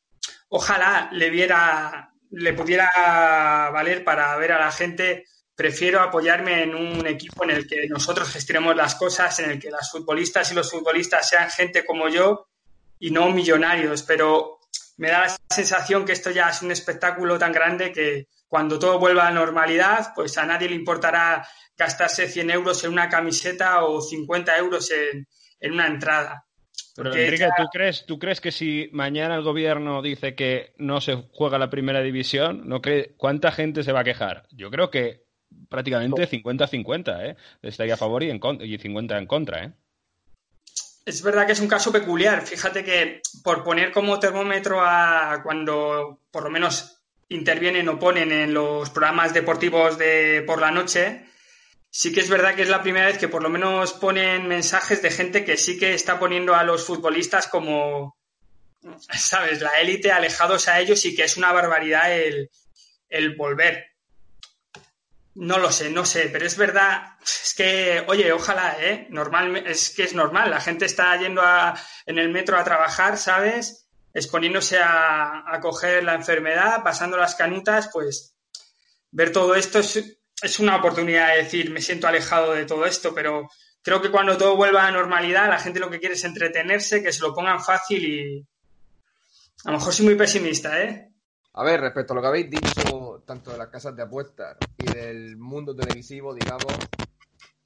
[0.49, 7.07] ojalá le viera, le pudiera valer para ver a la gente prefiero apoyarme en un
[7.07, 10.71] equipo en el que nosotros gestionemos las cosas, en el que las futbolistas y los
[10.71, 12.49] futbolistas sean gente como yo
[12.99, 14.03] y no millonarios.
[14.03, 14.59] Pero
[14.97, 18.99] me da la sensación que esto ya es un espectáculo tan grande que cuando todo
[18.99, 23.85] vuelva a la normalidad, pues a nadie le importará gastarse 100 euros en una camiseta
[23.85, 25.27] o 50 euros en,
[25.61, 26.47] en una entrada.
[26.97, 31.25] Pero Enrique, ¿tú crees, ¿tú crees que si mañana el gobierno dice que no se
[31.33, 34.47] juega la primera división, ¿no cree, ¿cuánta gente se va a quejar?
[34.53, 35.24] Yo creo que
[35.69, 37.37] prácticamente 50-50, ¿eh?
[37.63, 39.73] Estaría a favor y, en y 50 en contra, ¿eh?
[41.07, 42.47] Es verdad que es un caso peculiar.
[42.47, 48.55] Fíjate que por poner como termómetro a cuando por lo menos intervienen o ponen en
[48.55, 51.27] los programas deportivos de por la noche,
[51.91, 55.03] sí que es verdad que es la primera vez que por lo menos ponen mensajes
[55.03, 58.17] de gente que sí que está poniendo a los futbolistas como,
[59.11, 62.51] sabes, la élite alejados a ellos y que es una barbaridad el,
[63.09, 63.94] el volver.
[65.35, 69.09] No lo sé, no sé, pero es verdad, es que, oye, ojalá, ¿eh?
[69.11, 71.75] Normal, es que es normal, la gente está yendo a-
[72.07, 73.89] en el metro a trabajar, ¿sabes?
[74.13, 78.37] Exponiéndose a, coger la enfermedad, pasando las canutas, pues
[79.11, 83.13] ver todo esto es, es una oportunidad de decir, me siento alejado de todo esto,
[83.15, 83.49] pero
[83.83, 87.03] creo que cuando todo vuelva a la normalidad, la gente lo que quiere es entretenerse,
[87.03, 88.47] que se lo pongan fácil y
[89.65, 91.09] a lo mejor soy muy pesimista, ¿eh?
[91.55, 94.89] A ver, respecto a lo que habéis dicho, tanto de las casas de apuestas y
[94.89, 96.87] del mundo televisivo, digamos,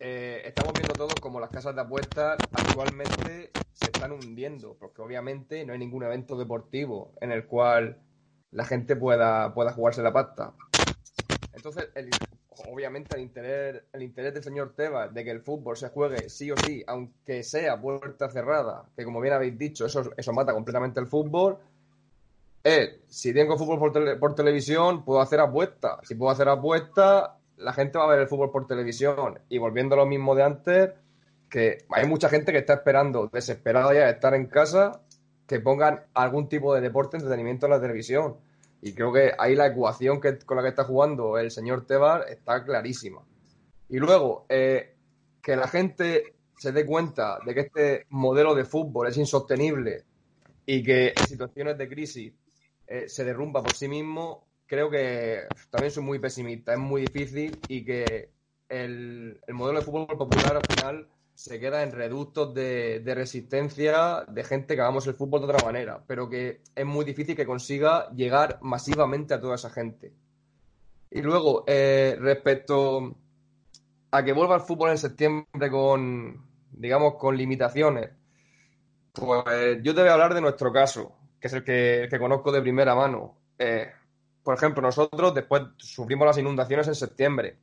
[0.01, 5.65] eh, estamos viendo todos como las casas de apuestas actualmente se están hundiendo, porque obviamente
[5.67, 7.99] no hay ningún evento deportivo en el cual
[8.53, 10.55] la gente pueda, pueda jugarse la pasta.
[11.53, 12.21] Entonces, el-
[12.51, 16.51] obviamente el interés, el interés del señor Tebas de que el fútbol se juegue sí
[16.51, 21.01] o sí, aunque sea puerta cerrada, que como bien habéis dicho, eso, eso mata completamente
[21.01, 21.59] el fútbol,
[22.75, 25.99] es, si tengo fútbol por televisión, puedo hacer apuestas.
[26.03, 29.39] Si puedo hacer apuestas, la gente va a ver el fútbol por televisión.
[29.49, 30.91] Y volviendo a lo mismo de antes,
[31.49, 35.01] que hay mucha gente que está esperando, desesperada ya de estar en casa,
[35.47, 38.37] que pongan algún tipo de deporte, entretenimiento en la televisión.
[38.81, 42.27] Y creo que ahí la ecuación que, con la que está jugando el señor Tebar
[42.29, 43.23] está clarísima.
[43.89, 44.95] Y luego, eh,
[45.43, 50.05] que la gente se dé cuenta de que este modelo de fútbol es insostenible
[50.67, 52.33] y que en situaciones de crisis
[52.89, 56.73] eh, se derrumba por sí mismo, creo que también soy muy pesimista.
[56.73, 58.31] Es muy difícil y que
[58.69, 64.25] el, el modelo de fútbol popular al final se queda en reductos de, de resistencia
[64.27, 67.47] de gente que hagamos el fútbol de otra manera, pero que es muy difícil que
[67.47, 70.13] consiga llegar masivamente a toda esa gente.
[71.11, 73.17] Y luego, eh, respecto
[74.11, 78.11] a que vuelva el fútbol en septiembre con, digamos, con limitaciones,
[79.13, 82.53] pues yo te voy a hablar de nuestro caso, que es el que, que conozco
[82.53, 83.37] de primera mano.
[83.59, 83.91] Eh,
[84.43, 87.59] por ejemplo, nosotros después sufrimos las inundaciones en septiembre.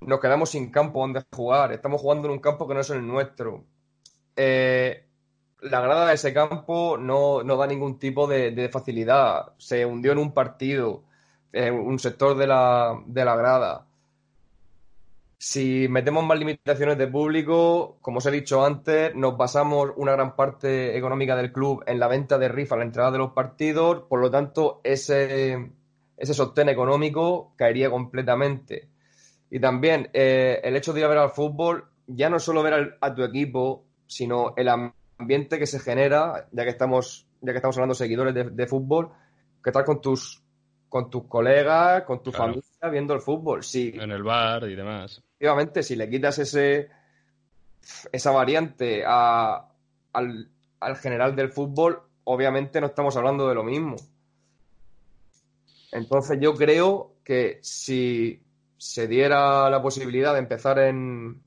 [0.00, 1.72] Nos quedamos sin campo donde jugar.
[1.72, 3.64] Estamos jugando en un campo que no es el nuestro.
[4.36, 5.04] Eh,
[5.62, 9.52] la grada de ese campo no, no da ningún tipo de, facilidad.
[9.58, 11.02] Se hundió en un partido,
[11.52, 13.85] eh, un sector de la, de la grada.
[15.38, 20.34] Si metemos más limitaciones de público, como os he dicho antes, nos basamos una gran
[20.34, 24.04] parte económica del club en la venta de rifa a la entrada de los partidos,
[24.08, 25.72] por lo tanto, ese,
[26.16, 28.88] ese sostén económico caería completamente.
[29.50, 32.72] Y también eh, el hecho de ir a ver al fútbol, ya no solo ver
[32.72, 37.58] al- a tu equipo, sino el ambiente que se genera, ya que estamos, ya que
[37.58, 39.10] estamos hablando de seguidores de, de fútbol,
[39.62, 40.42] que estar con tus,
[40.88, 42.54] con tus colegas, con tu Claro.
[42.54, 43.62] familia viendo el fútbol.
[43.62, 45.22] Sí, En el bar y demás.
[45.38, 46.88] Efectivamente, si le quitas ese
[48.10, 49.68] esa variante al,
[50.80, 53.96] al general del fútbol, obviamente no estamos hablando de lo mismo.
[55.92, 58.42] Entonces yo creo que si
[58.76, 61.42] se diera la posibilidad de empezar en,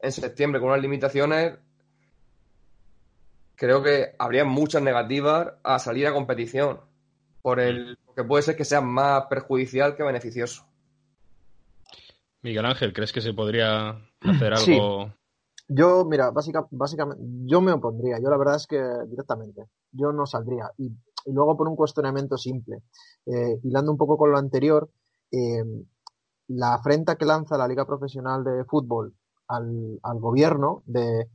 [0.00, 1.54] en septiembre con unas limitaciones,
[3.54, 6.80] creo que habría muchas negativas a salir a competición,
[7.42, 10.66] por el que puede ser que sea más perjudicial que beneficioso.
[12.48, 14.72] Miguel Ángel, ¿crees que se podría hacer Sí.
[14.72, 15.12] algo?
[15.68, 18.18] Yo, mira, básica, básicamente, yo me opondría.
[18.18, 20.70] Yo la verdad es que directamente, yo no saldría.
[20.78, 22.78] Y, y luego por un cuestionamiento simple.
[23.26, 24.88] Eh, hilando un poco con lo anterior,
[25.30, 25.62] eh,
[26.48, 29.14] la afrenta que lanza la Liga Profesional de Fútbol
[29.46, 31.28] al, al gobierno de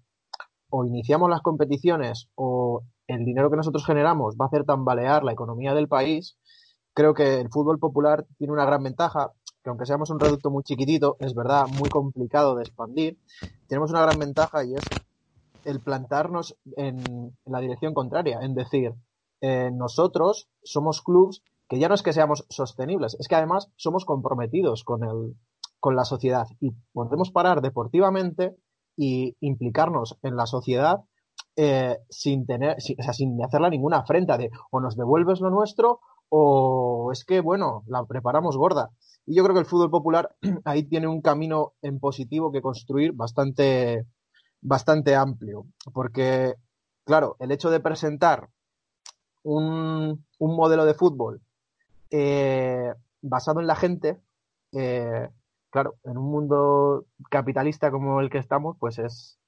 [0.71, 5.34] o iniciamos las competiciones o el dinero que nosotros generamos va a hacer tambalear la
[5.34, 6.36] economía del país,
[6.95, 9.32] creo que el fútbol popular tiene una gran ventaja,
[9.63, 13.17] que aunque seamos un reducto muy chiquitito, es verdad, muy complicado de expandir,
[13.67, 14.84] tenemos una gran ventaja y es
[15.63, 18.93] el plantarnos en, la dirección contraria, en decir,
[19.41, 24.06] eh, nosotros somos clubs que ya no es que seamos sostenibles, es que además somos
[24.06, 25.36] comprometidos con, el,
[25.80, 28.56] con la sociedad y podemos parar deportivamente
[28.97, 31.06] y implicarnos en la sociedad
[31.56, 35.49] eh, sin tener, sin, o sea, sin hacerla ninguna afrenta de o nos devuelves lo
[35.49, 38.89] nuestro o es que, bueno, la preparamos gorda.
[39.25, 43.13] Y yo creo que el fútbol popular ahí tiene un camino en positivo que construir
[43.13, 44.05] bastante,
[44.62, 45.65] bastante amplio.
[45.93, 46.55] Porque,
[47.05, 48.49] claro, el hecho de presentar
[49.43, 51.41] un, un modelo de fútbol
[52.12, 54.19] eh, basado en la gente,
[54.73, 55.29] eh,
[55.69, 59.39] claro, en un mundo capitalista como el que estamos, pues es,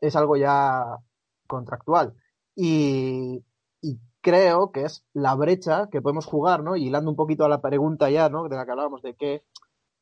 [0.00, 0.98] es algo ya
[1.46, 2.14] contractual.
[2.54, 3.42] Y,
[4.22, 6.76] creo que es la brecha que podemos jugar, ¿no?
[6.76, 8.48] Y hilando un poquito a la pregunta ya, ¿no?
[8.48, 9.42] De la que hablábamos, de qué,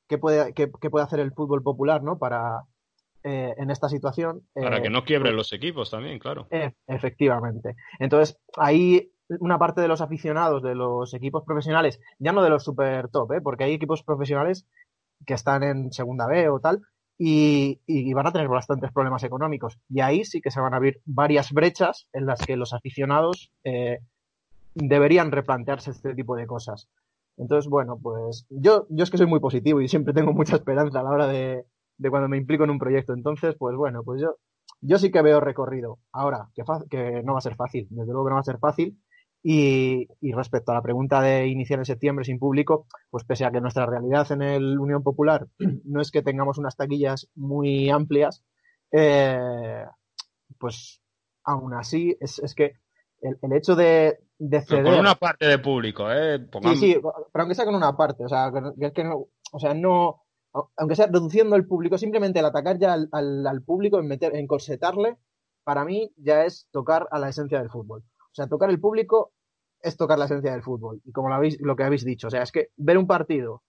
[0.09, 2.19] qué, puede, qué, qué puede hacer el fútbol popular, ¿no?
[2.19, 2.67] Para,
[3.23, 4.43] eh, en esta situación.
[4.55, 6.47] Para eh, que no quiebren los equipos también, claro.
[6.51, 7.75] eh, efectivamente.
[7.99, 12.65] Entonces, ahí una parte de los aficionados de los equipos profesionales, ya no de los
[12.65, 13.41] super top, ¿eh?
[13.41, 14.67] porque hay equipos profesionales
[15.27, 16.81] que están en segunda B o tal,
[17.23, 19.79] y, van a tener bastantes problemas económicos.
[19.91, 23.53] Y ahí sí que se van a abrir varias brechas en las que los aficionados
[23.63, 23.99] eh,
[24.75, 26.89] deberían replantearse este tipo de cosas.
[27.37, 31.01] Entonces, bueno, pues yo, yo es que soy muy positivo y siempre tengo mucha esperanza
[31.01, 31.67] a la hora de,
[31.99, 33.13] de cuando me implico en un proyecto.
[33.13, 34.37] Entonces, pues bueno, pues yo,
[34.81, 35.99] yo sí que veo recorrido.
[36.13, 38.59] Ahora, que, que no va a ser fácil, desde luego que no va a ser
[38.59, 38.99] fácil.
[39.43, 43.51] Y, y respecto a la pregunta de iniciar en septiembre sin público, pues pese a
[43.51, 45.47] que nuestra realidad en el Unión Popular
[45.85, 48.43] no es que tengamos unas taquillas muy amplias,
[48.93, 49.85] eh,
[50.59, 51.01] pues
[51.45, 52.75] aún así es, es que
[53.23, 54.85] el, el hecho de, de Pero ceder...
[54.85, 56.39] con una parte de público, ¿eh?
[56.39, 59.27] Sí, Pongamos- sí, pero aunque sea con una parte, o sea, que, que- que no,
[59.53, 60.23] o sea, no,
[60.77, 64.35] aunque sea reduciendo el público, simplemente el atacar ya al, al, al público, en meter,
[64.37, 65.17] en corsetarle,
[65.65, 68.03] para mí ya es tocar a la esencia del fútbol.
[68.33, 69.33] O sea, tocar el público
[69.83, 71.01] es tocar la esencia del fútbol.
[71.05, 73.63] Y como lo, habéis, lo que habéis dicho, o sea, es que ver un partido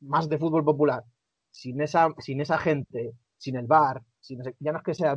[0.00, 1.04] más de fútbol popular,
[1.50, 5.16] sin esa, sin esa gente, sin el bar, sin ese- ya no es que sea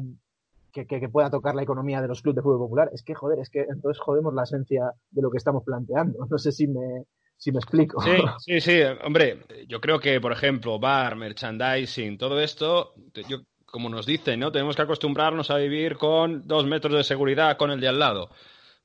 [0.71, 3.13] que, que- que pueda tocar la economía de los clubes de fútbol popular, es que
[3.13, 6.19] joder, es que entonces jodemos la esencia de lo que estamos planteando.
[6.29, 7.05] No sé si me,
[7.37, 8.01] si me explico.
[8.01, 12.93] Sí, sí, sí, hombre, yo creo que, por ejemplo, bar, merchandising, todo esto,
[13.29, 14.51] yo, como nos dicen, ¿no?
[14.51, 18.29] Tenemos que acostumbrarnos a vivir con dos metros de seguridad con el de al lado.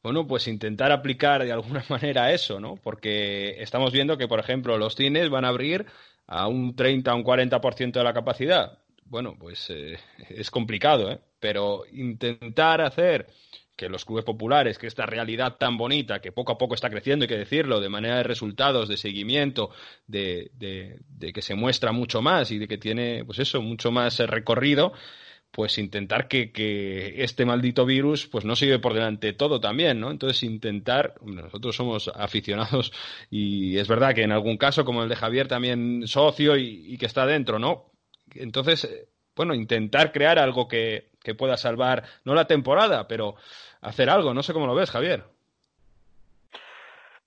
[0.02, 2.76] Bueno, pues intentar aplicar de alguna manera eso, ¿no?
[2.76, 5.87] Porque estamos viendo que, por ejemplo, los cines van a abrir
[6.26, 8.78] a un 30, un 40% de la capacidad.
[9.04, 9.98] Bueno, pues eh,
[10.30, 11.20] es complicado, ¿eh?
[11.40, 13.26] Pero intentar hacer
[13.76, 17.24] que los clubes populares, que esta realidad tan bonita, que poco a poco está creciendo,
[17.24, 19.70] hay que decirlo, de manera de resultados, de seguimiento,
[20.08, 23.92] de, de, de que se muestra mucho más y de que tiene, pues eso, mucho
[23.92, 24.92] más eh, recorrido,
[25.59, 29.99] pues intentar que, que este maldito virus pues no se lleve por delante todo también,
[29.99, 30.12] ¿no?
[30.12, 32.92] Entonces intentar, nosotros somos aficionados
[33.29, 36.97] y es verdad que en algún caso, como el de Javier, también socio y, y
[36.97, 37.90] que está dentro, ¿no?
[38.37, 43.35] Entonces, eh, bueno, intentar crear algo que, que pueda salvar, no la temporada, pero
[43.81, 44.33] hacer algo.
[44.33, 45.25] No sé cómo lo ves, Javier.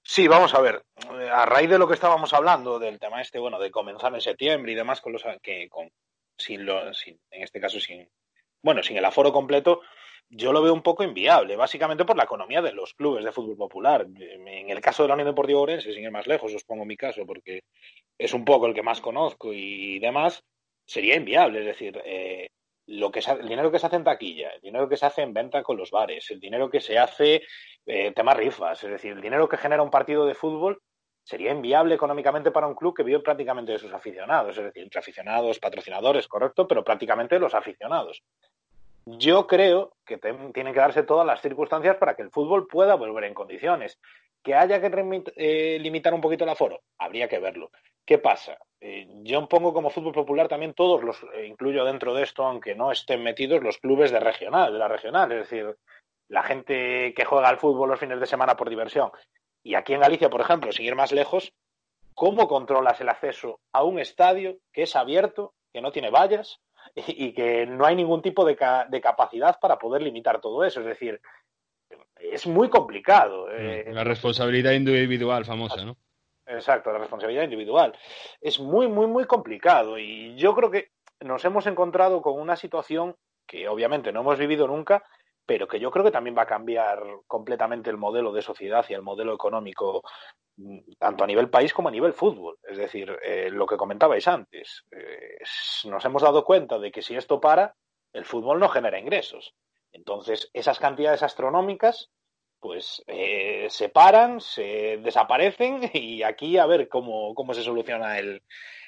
[0.04, 0.82] Sí, vamos a ver.
[1.20, 4.22] Eh, A raíz de lo que estábamos hablando, del tema este, bueno, de comenzar en
[4.22, 5.92] septiembre y demás, con los que con
[6.38, 8.08] sin lo, sin, en este caso sin,
[8.62, 9.82] bueno, sin el aforo completo,
[10.30, 13.58] yo lo veo un poco inviable, básicamente por la economía de los clubes de fútbol
[13.58, 14.08] popular.
[14.18, 16.96] En el caso de la Unión Deportiva Orense, sin ir más lejos, os pongo mi
[16.96, 17.64] caso, porque
[18.18, 20.42] es un poco el que más conozco y demás,
[20.86, 21.60] sería inviable.
[21.60, 22.50] Es decir, eh,
[22.88, 25.22] lo que se, el dinero que se hace en taquilla, el dinero que se hace
[25.22, 27.42] en venta con los bares, el dinero que se hace
[27.86, 30.82] eh, temas rifas, es decir, el dinero que genera un partido de fútbol
[31.24, 35.00] sería inviable económicamente para un club que vive prácticamente de sus aficionados, es decir, entre
[35.00, 38.24] aficionados, patrocinadores, correcto, pero prácticamente los aficionados.
[39.06, 43.24] Yo creo que tienen que darse todas las circunstancias para que el fútbol pueda volver
[43.24, 44.00] en condiciones.
[44.44, 47.72] Que haya que eh, limitar un poquito el aforo, habría que verlo.
[48.06, 48.58] ¿Qué pasa?
[48.80, 52.74] Eh, yo pongo como fútbol popular también todos los, eh, incluyo dentro de esto, aunque
[52.74, 55.76] no estén metidos, los clubes de regional, de la regional, es decir,
[56.28, 59.12] la gente que juega al fútbol los fines de semana por diversión.
[59.64, 61.54] Y aquí en Galicia, por ejemplo, sin ir más lejos,
[62.14, 66.60] ¿cómo controlas el acceso a un estadio que es abierto, que no tiene vallas
[66.96, 70.64] y, y que no hay ningún tipo de, ca de, capacidad para poder limitar todo
[70.64, 70.82] eso?
[70.82, 71.22] Es decir,
[72.20, 73.52] es muy complicado.
[73.52, 75.98] Eh, La responsabilidad individual famosa, ¿no?
[76.46, 77.96] Exacto, la responsabilidad individual.
[78.42, 83.16] Es muy, muy, muy complicado y yo creo que nos hemos encontrado con una situación
[83.48, 85.04] que obviamente no hemos vivido nunca,
[85.52, 88.94] pero que yo creo que también va a cambiar completamente el modelo de sociedad y
[88.94, 90.02] el modelo económico,
[90.98, 92.58] tanto a nivel país como a nivel fútbol.
[92.64, 95.40] Es decir, eh, lo que comentabais antes, eh,
[95.90, 97.76] nos hemos dado cuenta de que si esto para,
[98.14, 99.54] el fútbol no genera ingresos.
[99.92, 102.10] Entonces, esas cantidades astronómicas,
[102.62, 108.42] pues eh, se paran, se desaparecen y aquí a ver cómo, cómo se soluciona el,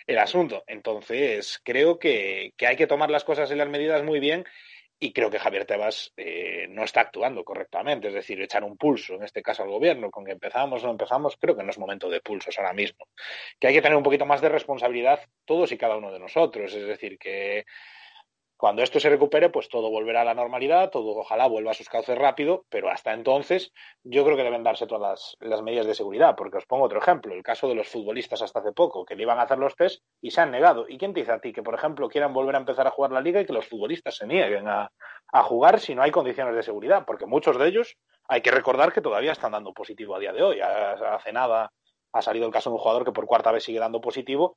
[0.07, 0.63] el asunto.
[0.67, 4.45] Entonces, creo que, que hay que tomar las cosas y las medidas muy bien
[5.03, 9.15] y creo que Javier Tebas eh, no está actuando correctamente, es decir, echar un pulso,
[9.15, 11.77] en este caso al gobierno, con que empezamos o no empezamos, creo que no es
[11.77, 13.07] momento de pulsos ahora mismo,
[13.59, 16.73] que hay que tener un poquito más de responsabilidad todos y cada uno de nosotros,
[16.73, 17.65] es decir, que
[18.63, 21.89] cuando esto se recupere, pues todo volverá a la normalidad, todo ojalá vuelva a sus
[21.89, 23.73] cauces rápido, pero hasta entonces
[24.05, 27.33] yo creo que deben darse todas las, medidas de seguridad, porque os pongo otro ejemplo,
[27.33, 30.01] el caso de los futbolistas hasta hace poco, que le iban a hacer los test
[30.21, 30.85] y se han negado.
[30.87, 33.11] ¿Y quién te dice a ti que, por ejemplo, quieran volver a empezar a jugar
[33.11, 34.89] la liga y que los futbolistas se nieguen a,
[35.33, 37.03] a jugar si no hay condiciones de seguridad?
[37.05, 37.97] Porque muchos de ellos
[38.29, 40.61] hay que recordar que todavía están dando positivo a día de hoy.
[40.61, 41.69] Hace nada
[42.13, 44.55] ha salido el caso de un jugador que por cuarta vez sigue dando positivo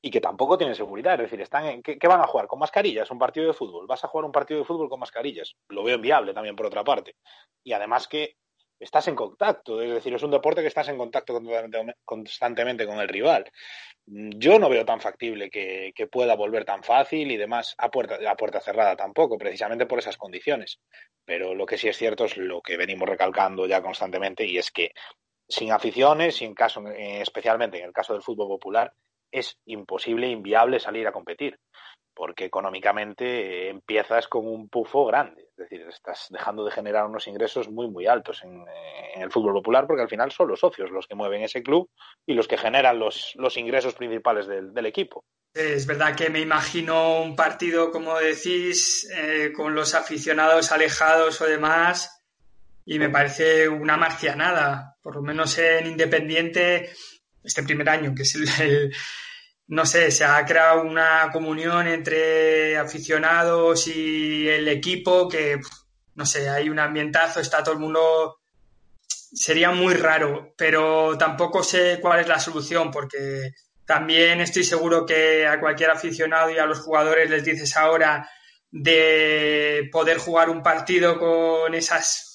[0.00, 1.14] y que tampoco tienen seguridad.
[1.14, 2.46] Es decir, están en, ¿qué, van a jugar?
[2.46, 3.10] ¿Con mascarillas?
[3.10, 3.86] ¿Un partido de fútbol?
[3.86, 5.54] ¿Vas a jugar un partido de fútbol con mascarillas?
[5.68, 7.16] Lo veo inviable también por otra parte.
[7.62, 8.36] Y además que
[8.80, 11.40] estás en contacto, es decir, es un deporte que estás en contacto
[12.04, 13.50] constantemente con el rival.
[14.04, 18.36] Yo no veo tan factible que, pueda volver tan fácil y demás a puerta, a
[18.36, 20.80] puerta cerrada tampoco, precisamente por esas condiciones.
[21.24, 24.72] Pero lo que sí es cierto es lo que venimos recalcando ya constantemente y es
[24.72, 24.92] que
[25.48, 28.92] sin aficiones y en caso, especialmente en el caso del fútbol popular,
[29.32, 31.58] es imposible, inviable salir a competir,
[32.14, 37.70] porque económicamente empiezas con un pufo grande, es decir, estás dejando de generar unos ingresos
[37.70, 38.64] muy, muy altos en,
[39.16, 41.88] el fútbol popular, porque al final son los socios los que mueven ese club
[42.26, 45.24] y los que generan los, los ingresos principales del, equipo.
[45.54, 51.46] Es verdad que me imagino un partido, como decís, eh, con los aficionados alejados o
[51.46, 52.22] demás,
[52.84, 56.90] y me parece una marcianada, por lo menos en Independiente
[57.42, 58.92] este primer año, que es el,
[59.68, 65.60] no sé, se ha creado una comunión entre aficionados y el equipo que,
[66.14, 68.38] no sé, hay un ambientazo, está todo el mundo...
[69.34, 73.52] Sería muy raro, pero tampoco sé cuál es la solución, porque
[73.86, 78.28] también estoy seguro que a cualquier aficionado y a los jugadores les dices ahora
[78.70, 82.31] de poder jugar un partido con esas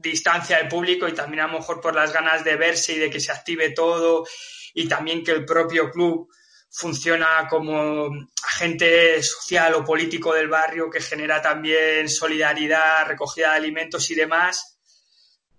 [0.00, 3.10] distancia del público y también a lo mejor por las ganas de verse y de
[3.10, 4.26] que se active todo
[4.74, 6.28] y también que el propio club
[6.70, 8.10] funciona como
[8.44, 14.76] agente social o político del barrio que genera también solidaridad, recogida de alimentos y demás,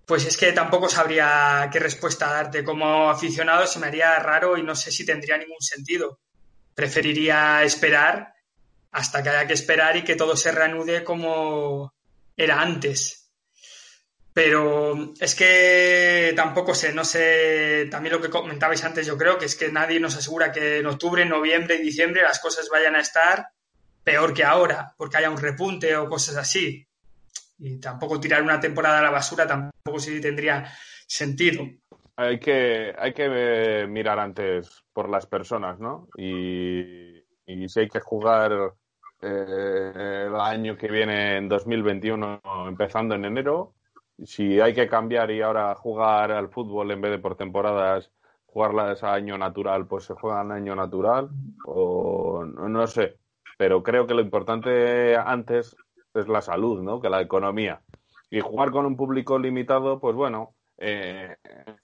[0.05, 2.63] pues es que tampoco sabría qué respuesta darte.
[2.63, 6.19] Como aficionado se me haría raro y no sé si tendría ningún sentido.
[6.73, 8.33] Preferiría esperar
[8.91, 11.93] hasta que haya que esperar y que todo se reanude como
[12.37, 13.26] era antes.
[14.37, 19.45] Pero es que tampoco sé, no sé, también lo que comentabais antes, yo creo que
[19.45, 22.99] es que nadie nos asegura que en octubre, noviembre y diciembre las cosas vayan a
[22.99, 23.47] estar
[24.03, 26.85] peor que ahora, porque haya un repunte o cosas así.
[27.57, 30.71] Y tampoco tirar una temporada a la basura tampoco sí tendría
[31.07, 31.63] sentido.
[32.15, 36.09] Hay que, hay que eh, mirar antes por las personas, ¿no?
[36.15, 37.23] Y,
[37.67, 38.51] si hay que jugar
[39.19, 43.73] eh, el año que viene, en 2021, empezando en enero,
[44.23, 48.11] si hay que cambiar y ahora jugar al fútbol en vez de por temporadas,
[48.45, 51.29] jugarlas a año natural, pues se juega en año natural
[51.65, 53.17] o no, sé.
[53.57, 55.75] Pero creo que lo importante antes
[56.13, 56.99] es la salud, ¿no?
[56.99, 57.81] Que la economía.
[58.29, 61.35] Y jugar con un público limitado, pues bueno, eh,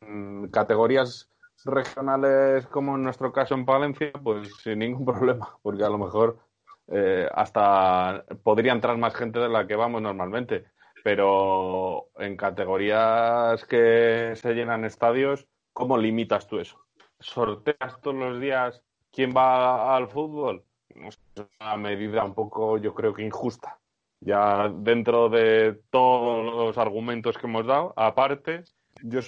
[0.02, 1.30] en categorías
[1.66, 6.40] regionales como en nuestro caso en Palencia, pues sin ningún problema, porque a lo mejor
[6.88, 10.66] eh, hasta podría entrar más gente de la que vamos normalmente
[11.04, 16.80] pero en categorías que se llenan estadios, ¿cómo limitas tú eso?
[17.20, 18.82] ¿Sorteas todos los días
[19.12, 20.64] quién va al fútbol?
[20.88, 21.20] Es
[21.60, 23.80] una medida un poco, yo creo que injusta.
[24.22, 28.64] Ya dentro de todos los argumentos que hemos dado, aparte,
[29.04, 29.20] yo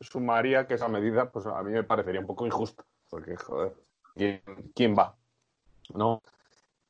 [0.00, 2.84] sumaría que esa medida, pues a mí me parecería un poco injusta.
[3.08, 3.72] Porque, joder,
[4.14, 4.42] ¿quién,
[4.74, 5.16] quién va?
[5.94, 6.20] ¿No?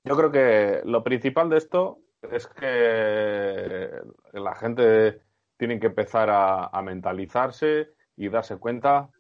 [0.03, 2.01] Yo creo que lo principal de esto
[2.33, 3.91] es que
[4.33, 5.21] la gente
[5.57, 9.11] tiene que empezar a, mentalizarse y darse cuenta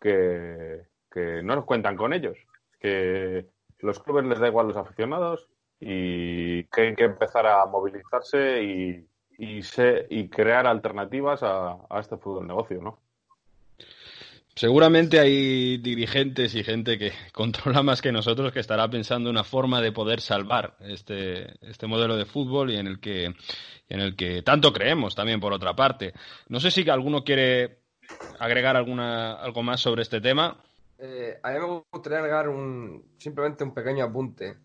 [0.00, 0.86] que,
[1.42, 2.36] no nos cuentan con ellos,
[2.80, 3.46] que
[3.78, 5.48] los clubes les da igual los aficionados
[5.78, 9.08] y que hay que empezar a movilizarse y,
[10.30, 13.03] crear alternativas a, a este fútbol negocio, ¿no?
[14.56, 19.80] Seguramente hay dirigentes y gente que controla más que nosotros que estará pensando una forma
[19.80, 23.34] de poder salvar este, este modelo de fútbol y en el que
[23.88, 26.14] en el que tanto creemos también por otra parte.
[26.48, 27.80] No sé si alguno quiere
[28.38, 30.56] agregar alguna algo más sobre este tema.
[30.98, 34.56] Eh, a mí me gustaría agregar un, simplemente un pequeño apunte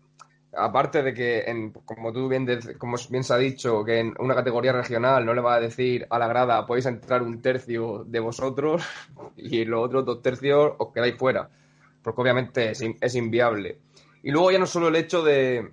[0.52, 2.46] aparte de que, en, como tú bien,
[2.78, 6.06] como bien se ha dicho, que en una categoría regional no le va a decir
[6.10, 8.82] a la grada podéis entrar un tercio de vosotros
[9.36, 11.48] y los otros dos tercios os quedáis fuera,
[12.02, 13.78] porque obviamente es, inviable.
[14.22, 15.72] Y luego ya no solo el hecho de,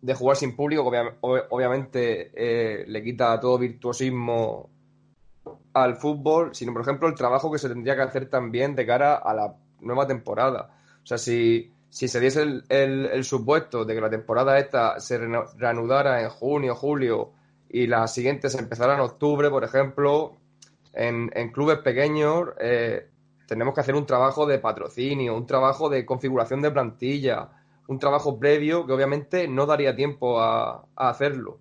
[0.00, 0.90] de jugar sin público,
[1.20, 4.70] obviamente eh, le quita todo virtuosismo
[5.72, 9.16] al fútbol, sino por ejemplo el trabajo que se tendría que hacer también de cara
[9.16, 10.70] a la nueva temporada.
[11.02, 15.18] O sea, si, si se diese el, supuesto de que la temporada esta se
[15.58, 17.32] reanudara en junio, julio
[17.68, 20.38] y las siguientes empezaran en octubre, por ejemplo,
[20.94, 23.10] en, clubes pequeños eh,
[23.46, 27.50] tenemos que hacer un trabajo de patrocinio, un trabajo de configuración de plantilla,
[27.86, 31.58] un trabajo previo que obviamente no daría tiempo a, hacerlo.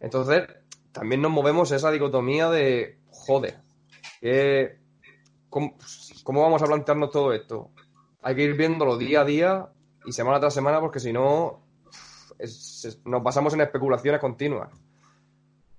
[0.00, 0.46] Entonces,
[0.90, 3.58] también nos movemos esa dicotomía de, joder,
[5.50, 5.76] ¿cómo,
[6.24, 7.72] vamos a plantearnos todo esto?
[8.26, 9.68] Hay que ir viéndolo día a día
[10.04, 11.62] y semana tras semana porque si no,
[13.04, 14.68] nos pasamos en especulaciones continuas.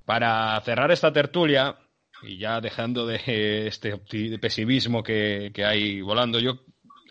[0.05, 1.75] Para cerrar esta tertulia,
[2.23, 3.97] y ya dejando de este
[4.39, 6.59] pesimismo que, que hay volando, yo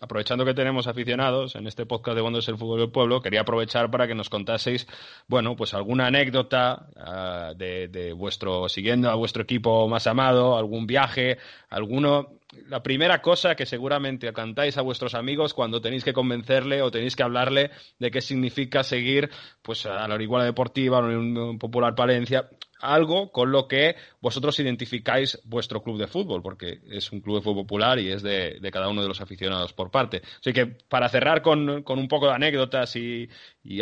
[0.00, 3.42] aprovechando que tenemos aficionados en este podcast de Cuando es el fútbol del pueblo, quería
[3.42, 4.86] aprovechar para que nos contaseis,
[5.26, 11.38] bueno, pues alguna anécdota ah, de, vuestro, siguiendo a vuestro equipo más amado, algún viaje,
[11.70, 12.38] alguno,
[12.68, 17.16] la primera cosa que seguramente cantáis a vuestros amigos cuando tenéis que convencerle o tenéis
[17.16, 19.30] que hablarle de qué significa seguir,
[19.62, 22.48] pues a la Orihuela Deportiva, a la Unión Popular Palencia,
[22.80, 27.42] algo con lo que vosotros identificáis vuestro club de fútbol, porque es un club de
[27.42, 30.22] fútbol popular y es de, cada uno de los aficionados por parte.
[30.40, 33.28] Así que para cerrar con, un poco de anécdotas y,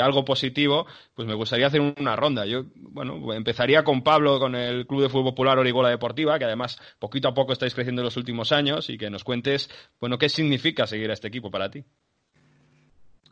[0.00, 2.46] algo positivo, pues me gustaría hacer una ronda.
[2.46, 6.80] Yo, bueno, empezaría con Pablo, con el Club de Fútbol Popular Origola Deportiva, que además
[6.98, 9.70] poquito a poco estáis creciendo en los últimos años y que nos cuentes,
[10.00, 11.84] bueno, qué significa seguir a este equipo para ti.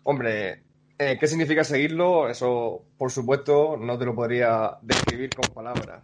[0.05, 0.63] Hombre,
[1.03, 2.29] eh, ¿Qué significa seguirlo?
[2.29, 6.03] Eso, por supuesto, no te lo podría describir con palabras.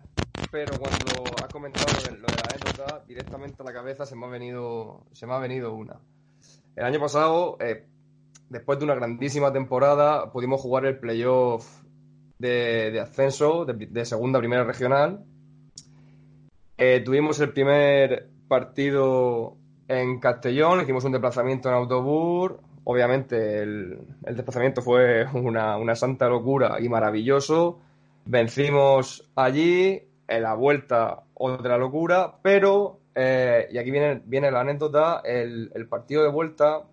[0.51, 4.29] Pero cuando has comentado lo de, la anécdota, directamente a la cabeza se me ha
[4.29, 5.05] venido,
[5.73, 6.01] una.
[6.75, 7.87] El año pasado, eh,
[8.49, 11.67] después de una grandísima temporada, pudimos jugar el playoff
[12.39, 15.25] de, ascenso de, segunda a primera regional.
[16.77, 22.53] Eh, tuvimos el primer partido en Castellón, hicimos un desplazamiento en autobús,
[22.91, 27.81] Obviamente el, desplazamiento fue una, santa locura y maravilloso.
[28.25, 35.21] Vencimos allí, en la vuelta otra locura, pero, eh, y aquí viene, viene la anécdota,
[35.23, 36.85] el, partido de vuelta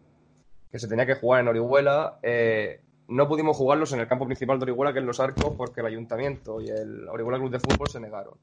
[0.70, 4.60] que se tenía que jugar en Orihuela, eh, no pudimos jugarlos en el campo principal
[4.60, 7.88] de Orihuela, que es Los Arcos, porque el ayuntamiento y el Orihuela Club de Fútbol
[7.88, 8.34] se negaron.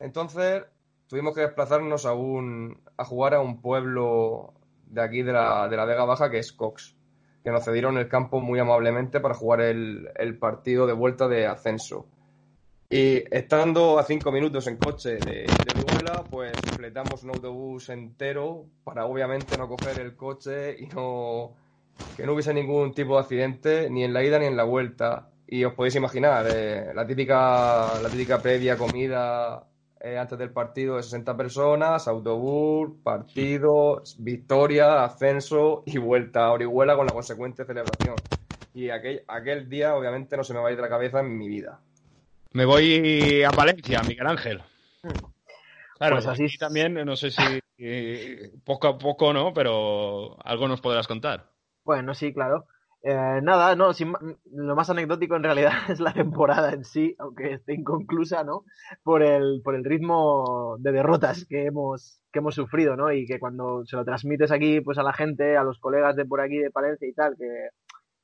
[0.00, 0.64] Entonces
[1.06, 4.54] tuvimos que desplazarnos a, un, a jugar a un pueblo
[4.90, 6.96] de aquí de la, de la Vega Baja, que es Cox,
[7.44, 12.06] que nos cedieron el campo muy amablemente para jugar el, partido de vuelta de ascenso.
[12.90, 15.78] Y estando a cinco minutos en coche de, de
[16.30, 21.54] pues completamos un autobús entero para obviamente no coger el coche y no
[22.16, 25.30] que no hubiese ningún tipo de accidente ni en la ida ni en la vuelta.
[25.46, 29.66] Y os podéis imaginar, eh, la típica la típica previa comida
[30.00, 36.96] eh, antes del partido de 60 personas, autobús, partido, victoria, ascenso y vuelta a Orihuela
[36.96, 38.22] con la consecuente celebración.
[38.74, 41.36] Y aquel, aquel día obviamente no se me va a ir de la cabeza en
[41.36, 41.80] mi vida.
[42.52, 44.62] Me voy a Valencia, Miguel Ángel.
[45.98, 49.52] Claro, pues así también, no sé si eh, poco a poco, ¿no?
[49.52, 51.50] Pero algo nos podrás contar.
[51.84, 52.66] Bueno, sí, claro.
[53.02, 53.92] Eh, nada, no,
[54.52, 58.64] lo más anecdótico en realidad es la temporada en sí, aunque esté inconclusa, ¿no?
[59.04, 63.12] Por el, por el ritmo de derrotas que hemos, que hemos sufrido, ¿no?
[63.12, 66.26] Y que cuando se lo transmites aquí, pues a la gente, a los colegas de
[66.26, 67.68] por aquí de Palencia y tal, que,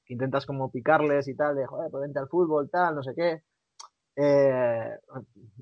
[0.07, 3.43] intentas como picarles y tal, de, joder, pues vente al fútbol, tal, no sé qué.
[4.16, 4.91] Eh,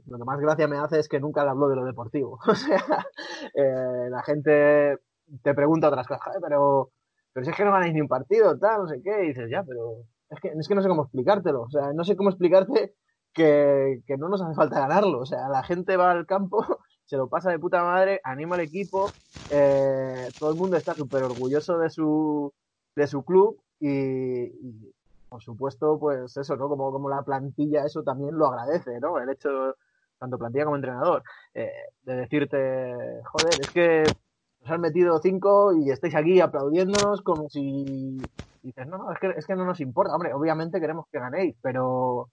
[0.06, 2.38] lo que más gracia me hace es que nunca le hablo de lo deportivo.
[2.46, 3.06] o sea,
[3.54, 4.98] eh, la gente
[5.42, 6.90] te pregunta otras cosas, pero
[7.32, 9.48] pero si es que no ganáis ni un partido, tal, no sé qué, y dices,
[9.50, 12.30] ya, pero es que, es que no sé cómo explicártelo, o sea, no sé cómo
[12.30, 12.94] explicarte
[13.32, 16.64] que, que no nos hace falta ganarlo, o sea, la gente va al campo,
[17.04, 19.10] se lo pasa de puta madre, anima al equipo,
[19.48, 22.52] eh, todo el mundo está súper orgulloso de su,
[22.96, 24.50] de su club y,
[25.28, 26.68] por supuesto, pues eso, ¿no?
[26.68, 29.18] Como, como la plantilla eso también lo agradece, ¿no?
[29.18, 29.76] El hecho,
[30.18, 31.22] tanto plantilla como entrenador,
[31.54, 31.70] eh,
[32.02, 34.02] de decirte, joder, es que
[34.62, 38.20] nos han metido cinco y estáis aquí aplaudiéndonos como si
[38.62, 40.14] dices, no, no, es que, es que no nos importa.
[40.14, 42.28] Hombre, obviamente queremos que ganéis, pero,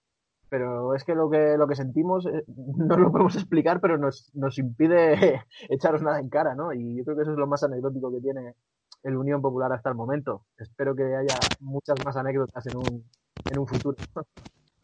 [0.48, 2.44] pero es que lo que, lo que sentimos eh,
[2.76, 6.72] no lo podemos explicar, pero nos, nos impide echaros nada en cara, ¿no?
[6.72, 8.54] Y yo creo que eso es lo más anecdótico que tiene
[9.02, 10.44] el Unión Popular hasta el momento.
[10.58, 13.04] Espero que haya muchas más anécdotas en un,
[13.50, 13.96] en un futuro.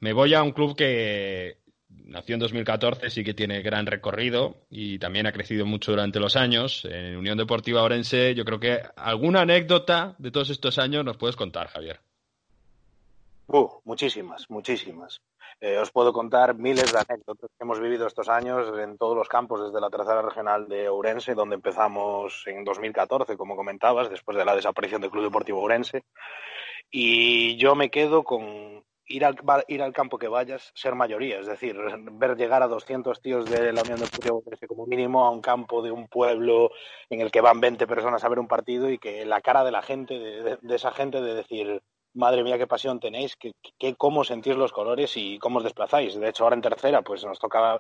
[0.01, 1.59] Me voy a un club que
[2.07, 6.37] nació en 2014, sí que tiene gran recorrido y también ha crecido mucho durante los
[6.37, 6.85] años.
[6.91, 11.37] En Unión Deportiva Orense, yo creo que alguna anécdota de todos estos años nos puedes
[11.37, 12.01] contar, Javier.
[13.49, 15.21] Uh, muchísimas, muchísimas.
[15.61, 19.29] Eh, os puedo contar miles de anécdotas que hemos vivido estos años en todos los
[19.29, 24.45] campos, desde la tercera regional de Ourense, donde empezamos en 2014, como comentabas, después de
[24.45, 26.05] la desaparición del Club Deportivo Ourense.
[26.91, 29.37] Y yo me quedo con ir al,
[29.69, 31.77] ir al campo que vayas, ser mayoría, es decir,
[32.13, 34.37] ver llegar a 200 tíos de la Unión Deportiva
[34.67, 36.71] como mínimo a un campo de un pueblo
[37.11, 39.73] en el que van 20 personas a ver un partido y que la cara de
[39.73, 41.83] la gente, de, de esa gente, de decir,
[42.17, 43.53] madre mía, qué pasión tenéis, que,
[43.97, 46.19] cómo sentís los colores y cómo os desplazáis.
[46.19, 47.79] De hecho, ahora en tercera, pues nos toca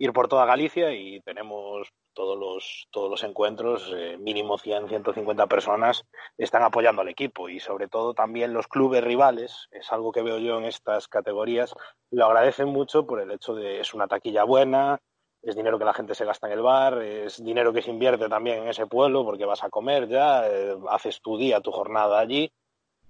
[0.00, 5.46] ir por toda Galicia y tenemos todos los, todos los encuentros, eh, mínimo 100, 150
[5.46, 6.04] personas
[6.38, 10.38] están apoyando al equipo y sobre todo también los clubes rivales, es algo que veo
[10.38, 11.74] yo en estas categorías,
[12.10, 14.98] lo agradecen mucho por el hecho de es una taquilla buena,
[15.42, 18.28] es dinero que la gente se gasta en el bar, es dinero que se invierte
[18.30, 22.18] también en ese pueblo porque vas a comer ya, eh, haces tu día, tu jornada
[22.18, 22.50] allí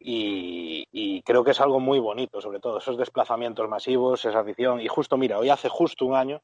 [0.00, 4.80] y, creo que es algo muy bonito, sobre todo esos desplazamientos masivos, esa afición.
[4.80, 6.40] Y justo, mira, hoy hace justo un año,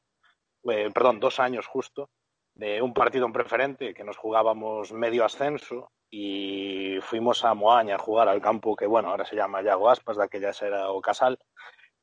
[0.63, 2.09] eh, perdón, dos años justo,
[2.55, 7.99] de un partido en preferente que nos jugábamos medio ascenso y fuimos a Moaña a
[7.99, 11.37] jugar al campo que, bueno, ahora se llama Yago Aspas, de aquella era Ocasal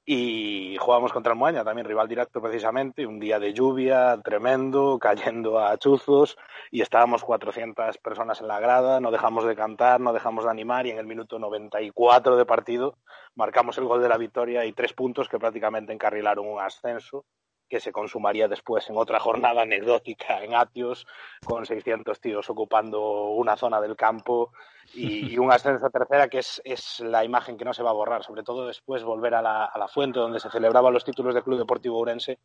[0.06, 5.58] y jugábamos contra el Moaña, también rival directo precisamente, un día de lluvia tremendo, cayendo
[5.58, 6.36] a chuzos
[6.70, 10.86] y estábamos 400 personas en la grada, no dejamos de cantar, no dejamos de animar
[10.86, 12.98] y en el minuto 94 de partido
[13.34, 17.24] marcamos el gol de la victoria y tres puntos que prácticamente encarrilaron un ascenso
[17.68, 21.06] que se consumaría después en otra jornada anecdótica en Atios,
[21.44, 24.52] con 600 tíos ocupando una zona del campo
[24.94, 27.94] y, un ascenso a tercera, que es, es, la imagen que no se va a
[27.94, 31.34] borrar, sobre todo después volver a la, a la fuente donde se celebraban los títulos
[31.34, 32.38] del Club Deportivo Urense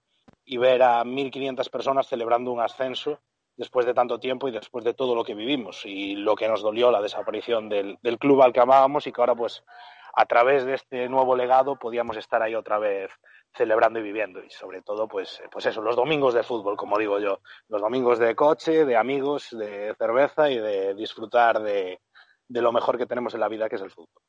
[0.46, 3.20] y ver a 1.500 personas celebrando un ascenso
[3.60, 6.62] después de tanto tiempo y después de todo lo que vivimos y lo que nos
[6.62, 9.64] dolió la desaparición del, del club al que amábamos y que ahora pues
[10.16, 13.12] a través de este nuevo legado podíamos estar ahí otra vez
[13.54, 14.42] celebrando y viviendo.
[14.44, 17.42] Y sobre todo, pues, pues eso, los domingos de fútbol, como digo yo.
[17.68, 22.00] Los domingos de coche, de amigos, de cerveza y de disfrutar de,
[22.48, 24.22] de lo mejor que tenemos en la vida, que es el fútbol.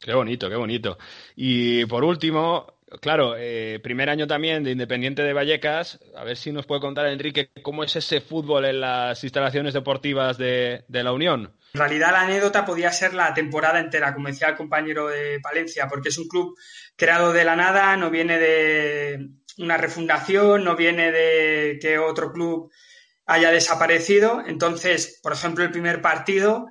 [0.00, 0.98] Qué bonito, qué bonito.
[1.36, 5.98] Y por último, claro, eh, primer año también de Independiente de Vallecas.
[6.16, 10.38] A ver si nos puede contar, Enrique, cómo es ese fútbol en las instalaciones deportivas
[10.38, 11.52] de, de la Unión.
[11.74, 15.86] En realidad la anécdota podía ser la temporada entera, como decía el compañero de Palencia,
[15.88, 16.56] porque es un club
[16.96, 19.28] creado de la nada, no viene de
[19.58, 22.70] una refundación, no viene de que otro club
[23.26, 24.42] haya desaparecido.
[24.46, 26.66] Entonces, por ejemplo, el primer partido,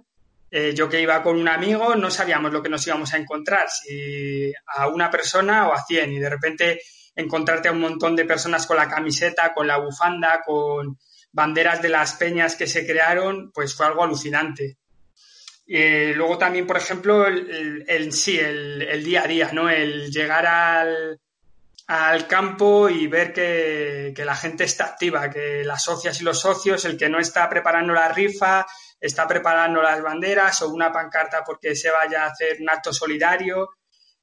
[0.49, 3.69] eh, yo que iba con un amigo, no sabíamos lo que nos íbamos a encontrar,
[3.69, 6.81] si a una persona o a cien, y de repente
[7.15, 10.97] encontrarte a un montón de personas con la camiseta, con la bufanda, con
[11.31, 14.77] banderas de las peñas que se crearon, pues fue algo alucinante.
[15.67, 19.69] Eh, luego también, por ejemplo, el, sí, el, día a día, ¿no?
[19.69, 21.19] El llegar al,
[21.87, 26.85] al campo y ver que, la gente está activa, que las socias y los socios,
[26.85, 28.65] el que no está preparando la rifa,
[28.99, 33.69] está preparando las banderas o una pancarta porque se vaya a hacer un acto solidario.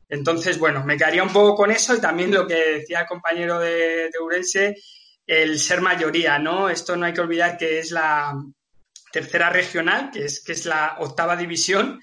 [0.09, 3.59] Entonces, bueno, me quedaría un poco con eso y también lo que decía el compañero
[3.59, 4.77] de, de Urense,
[5.27, 6.68] el ser mayoría, ¿no?
[6.68, 8.35] Esto no hay que olvidar que es la,
[9.14, 12.03] tercera regional, que es, que es la octava división,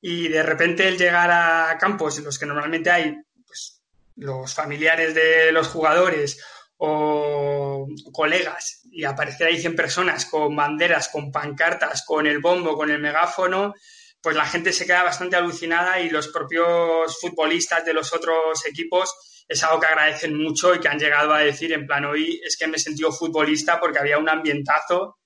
[0.00, 3.16] y de repente el llegar a campos en los que normalmente hay
[3.46, 3.80] pues,
[4.16, 6.44] los familiares de los jugadores
[6.78, 12.90] o colegas y aparecer ahí 100 personas con banderas, con pancartas, con el bombo, con
[12.90, 13.74] el megáfono,
[14.20, 19.44] pues la gente se queda bastante alucinada y los propios futbolistas de los otros equipos
[19.46, 22.56] es algo que agradecen mucho y que han llegado a decir en plan hoy es
[22.56, 25.18] que me he sentido futbolista porque había un ambientazo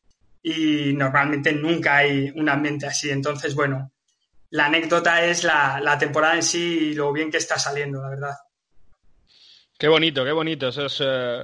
[0.43, 3.11] y normalmente nunca hay un ambiente así.
[3.11, 3.93] Entonces, bueno,
[4.51, 8.11] la anécdota es la, la temporada en sí y lo bien que está saliendo, la
[8.11, 8.35] verdad.
[9.79, 10.69] Qué bonito, qué bonito.
[10.69, 11.43] Esos, eh,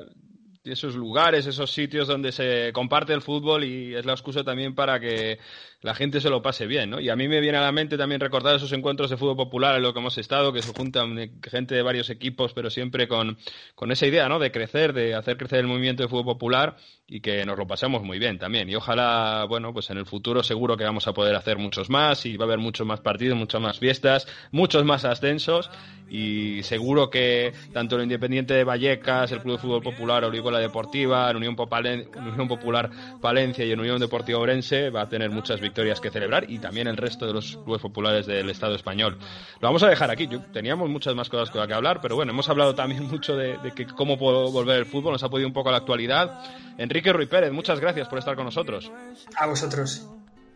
[0.73, 5.01] esos lugares, esos sitios donde se comparte el fútbol y es la excusa también para
[5.01, 5.39] que
[5.81, 7.01] la gente se lo pase bien, ¿no?
[7.01, 9.77] Y a mí me viene a la mente también recordar esos encuentros de fútbol popular
[9.77, 13.39] en los que hemos estado, que se juntan gente de varios equipos, pero siempre con,
[13.77, 14.41] con esa idea, ¿no?
[14.41, 16.77] De crecer, de hacer crecer el movimiento de fútbol popular
[17.07, 18.69] y que nos lo pasamos muy bien también.
[18.69, 22.27] Y ojalá, bueno, pues en el futuro seguro que vamos a poder hacer muchos más
[22.27, 25.71] y va a haber muchos más partidos, muchas más fiestas, muchos más ascensos
[26.11, 31.31] y seguro que tanto el Independiente de Vallecas, el Club de Fútbol Popular Orihuela Deportiva,
[31.31, 36.11] el Unión, Unión Popular Palencia y el Unión Deportiva Orense va a tener muchas que
[36.11, 39.19] celebrar y también el resto de los clubes populares del Estado español.
[39.61, 40.29] Lo vamos a dejar aquí.
[40.53, 44.19] teníamos muchas más cosas que hablar, pero bueno, hemos hablado también mucho de, que cómo
[44.19, 46.43] puedo volver el fútbol, nos ha podido un poco a la actualidad.
[46.77, 48.91] Enrique Ruiz Pérez, muchas gracias por estar con nosotros.
[49.37, 50.07] A vosotros.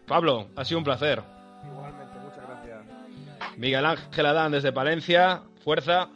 [0.06, 1.22] Pablo, ha sido un placer.
[1.64, 3.56] Igualmente, muchas gracias.
[3.56, 6.08] Miguel Ángel Adán desde Palencia, fuerza.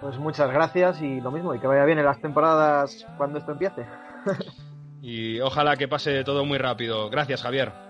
[0.00, 3.52] Pues muchas gracias y lo mismo, y que vaya bien en las temporadas cuando esto
[3.52, 3.86] empiece.
[5.02, 7.10] y ojalá que pase todo muy rápido.
[7.10, 7.83] Gracias, Javier.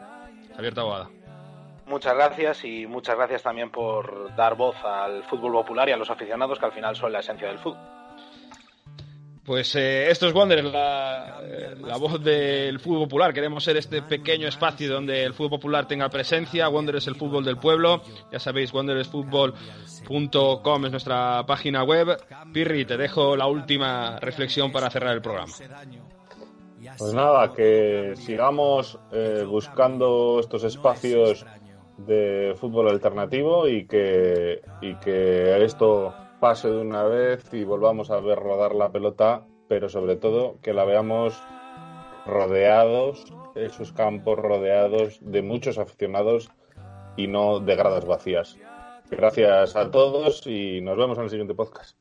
[0.56, 1.08] Javier Taboada.
[1.86, 6.10] Muchas gracias y muchas gracias también por dar voz al fútbol popular y a los
[6.10, 7.78] aficionados que al final son la esencia del fútbol.
[9.44, 13.34] Pues eh, esto es Wanderers, la, eh, la, voz del fútbol popular.
[13.34, 16.70] Queremos ser este pequeño espacio donde el fútbol popular tenga presencia.
[16.70, 18.00] Wanderers es el fútbol del pueblo.
[18.32, 22.16] Ya sabéis, wanderersfutbol.com es nuestra página web.
[22.54, 25.52] Pirri, te dejo la última reflexión para cerrar el programa.
[26.98, 31.44] Pues nada, que sigamos eh, buscando estos espacios
[31.96, 38.20] de fútbol alternativo y que, y que esto pase de una vez y volvamos a
[38.20, 41.40] ver rodar la pelota, pero sobre todo que la veamos
[42.26, 43.24] rodeados,
[43.54, 46.50] esos campos rodeados de muchos aficionados
[47.16, 48.58] y no de gradas vacías.
[49.10, 51.96] Gracias a todos y nos vemos en el siguiente podcast.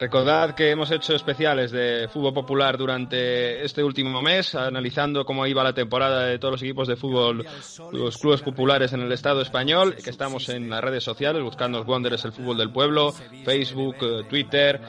[0.00, 5.62] Recordad que hemos hecho especiales de fútbol popular durante este último mes, analizando cómo iba
[5.62, 7.46] la temporada de todos los equipos de fútbol,
[7.92, 12.24] los clubes populares en el Estado español, que estamos en las redes sociales buscando Wanderers
[12.24, 13.12] el fútbol del pueblo,
[13.44, 14.80] Facebook, eh, Twitter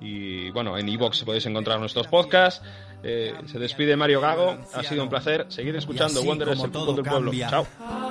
[0.00, 2.64] y bueno, en iVoox podéis encontrar nuestros podcasts.
[3.02, 7.04] Eh, se despide Mario Gago, ha sido un placer seguir escuchando Wanderers el fútbol del
[7.04, 7.32] pueblo.
[7.32, 7.66] Chao.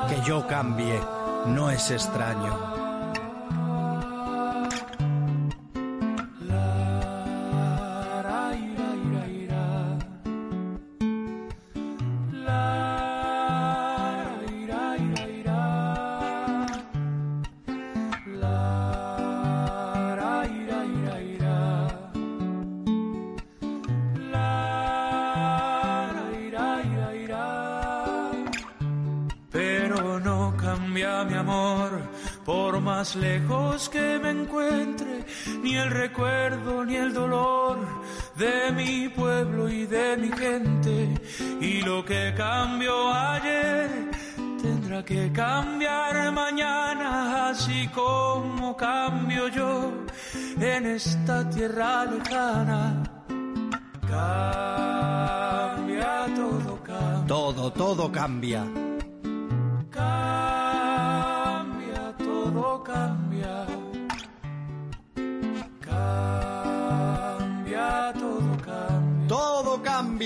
[0.09, 0.99] Que yo cambie,
[1.45, 2.78] no es extraño.
[33.09, 35.25] Más lejos que me encuentre,
[35.63, 37.79] ni el recuerdo ni el dolor
[38.35, 41.15] de mi pueblo y de mi gente.
[41.59, 44.11] Y lo que cambió ayer
[44.61, 49.91] tendrá que cambiar mañana, así como cambio yo
[50.59, 53.03] en esta tierra lejana.
[54.07, 55.35] Cambia
[56.35, 57.27] todo, cambia.
[57.27, 58.63] Todo, todo cambia
[59.91, 60.58] todo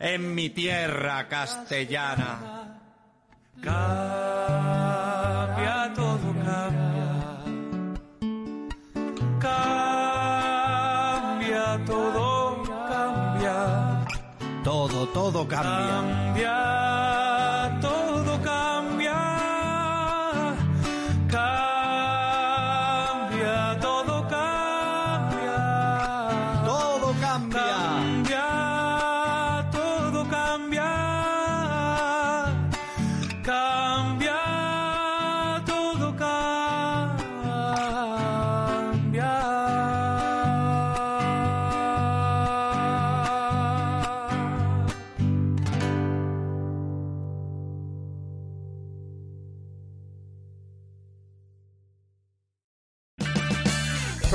[0.00, 2.80] en mi tierra castellana.
[3.62, 4.72] Cambia
[5.94, 7.10] todo, cambia.
[9.38, 10.64] Cambia
[11.84, 14.06] todo, cambia.
[14.64, 15.70] Todo, todo cambia.
[15.70, 16.89] Cambia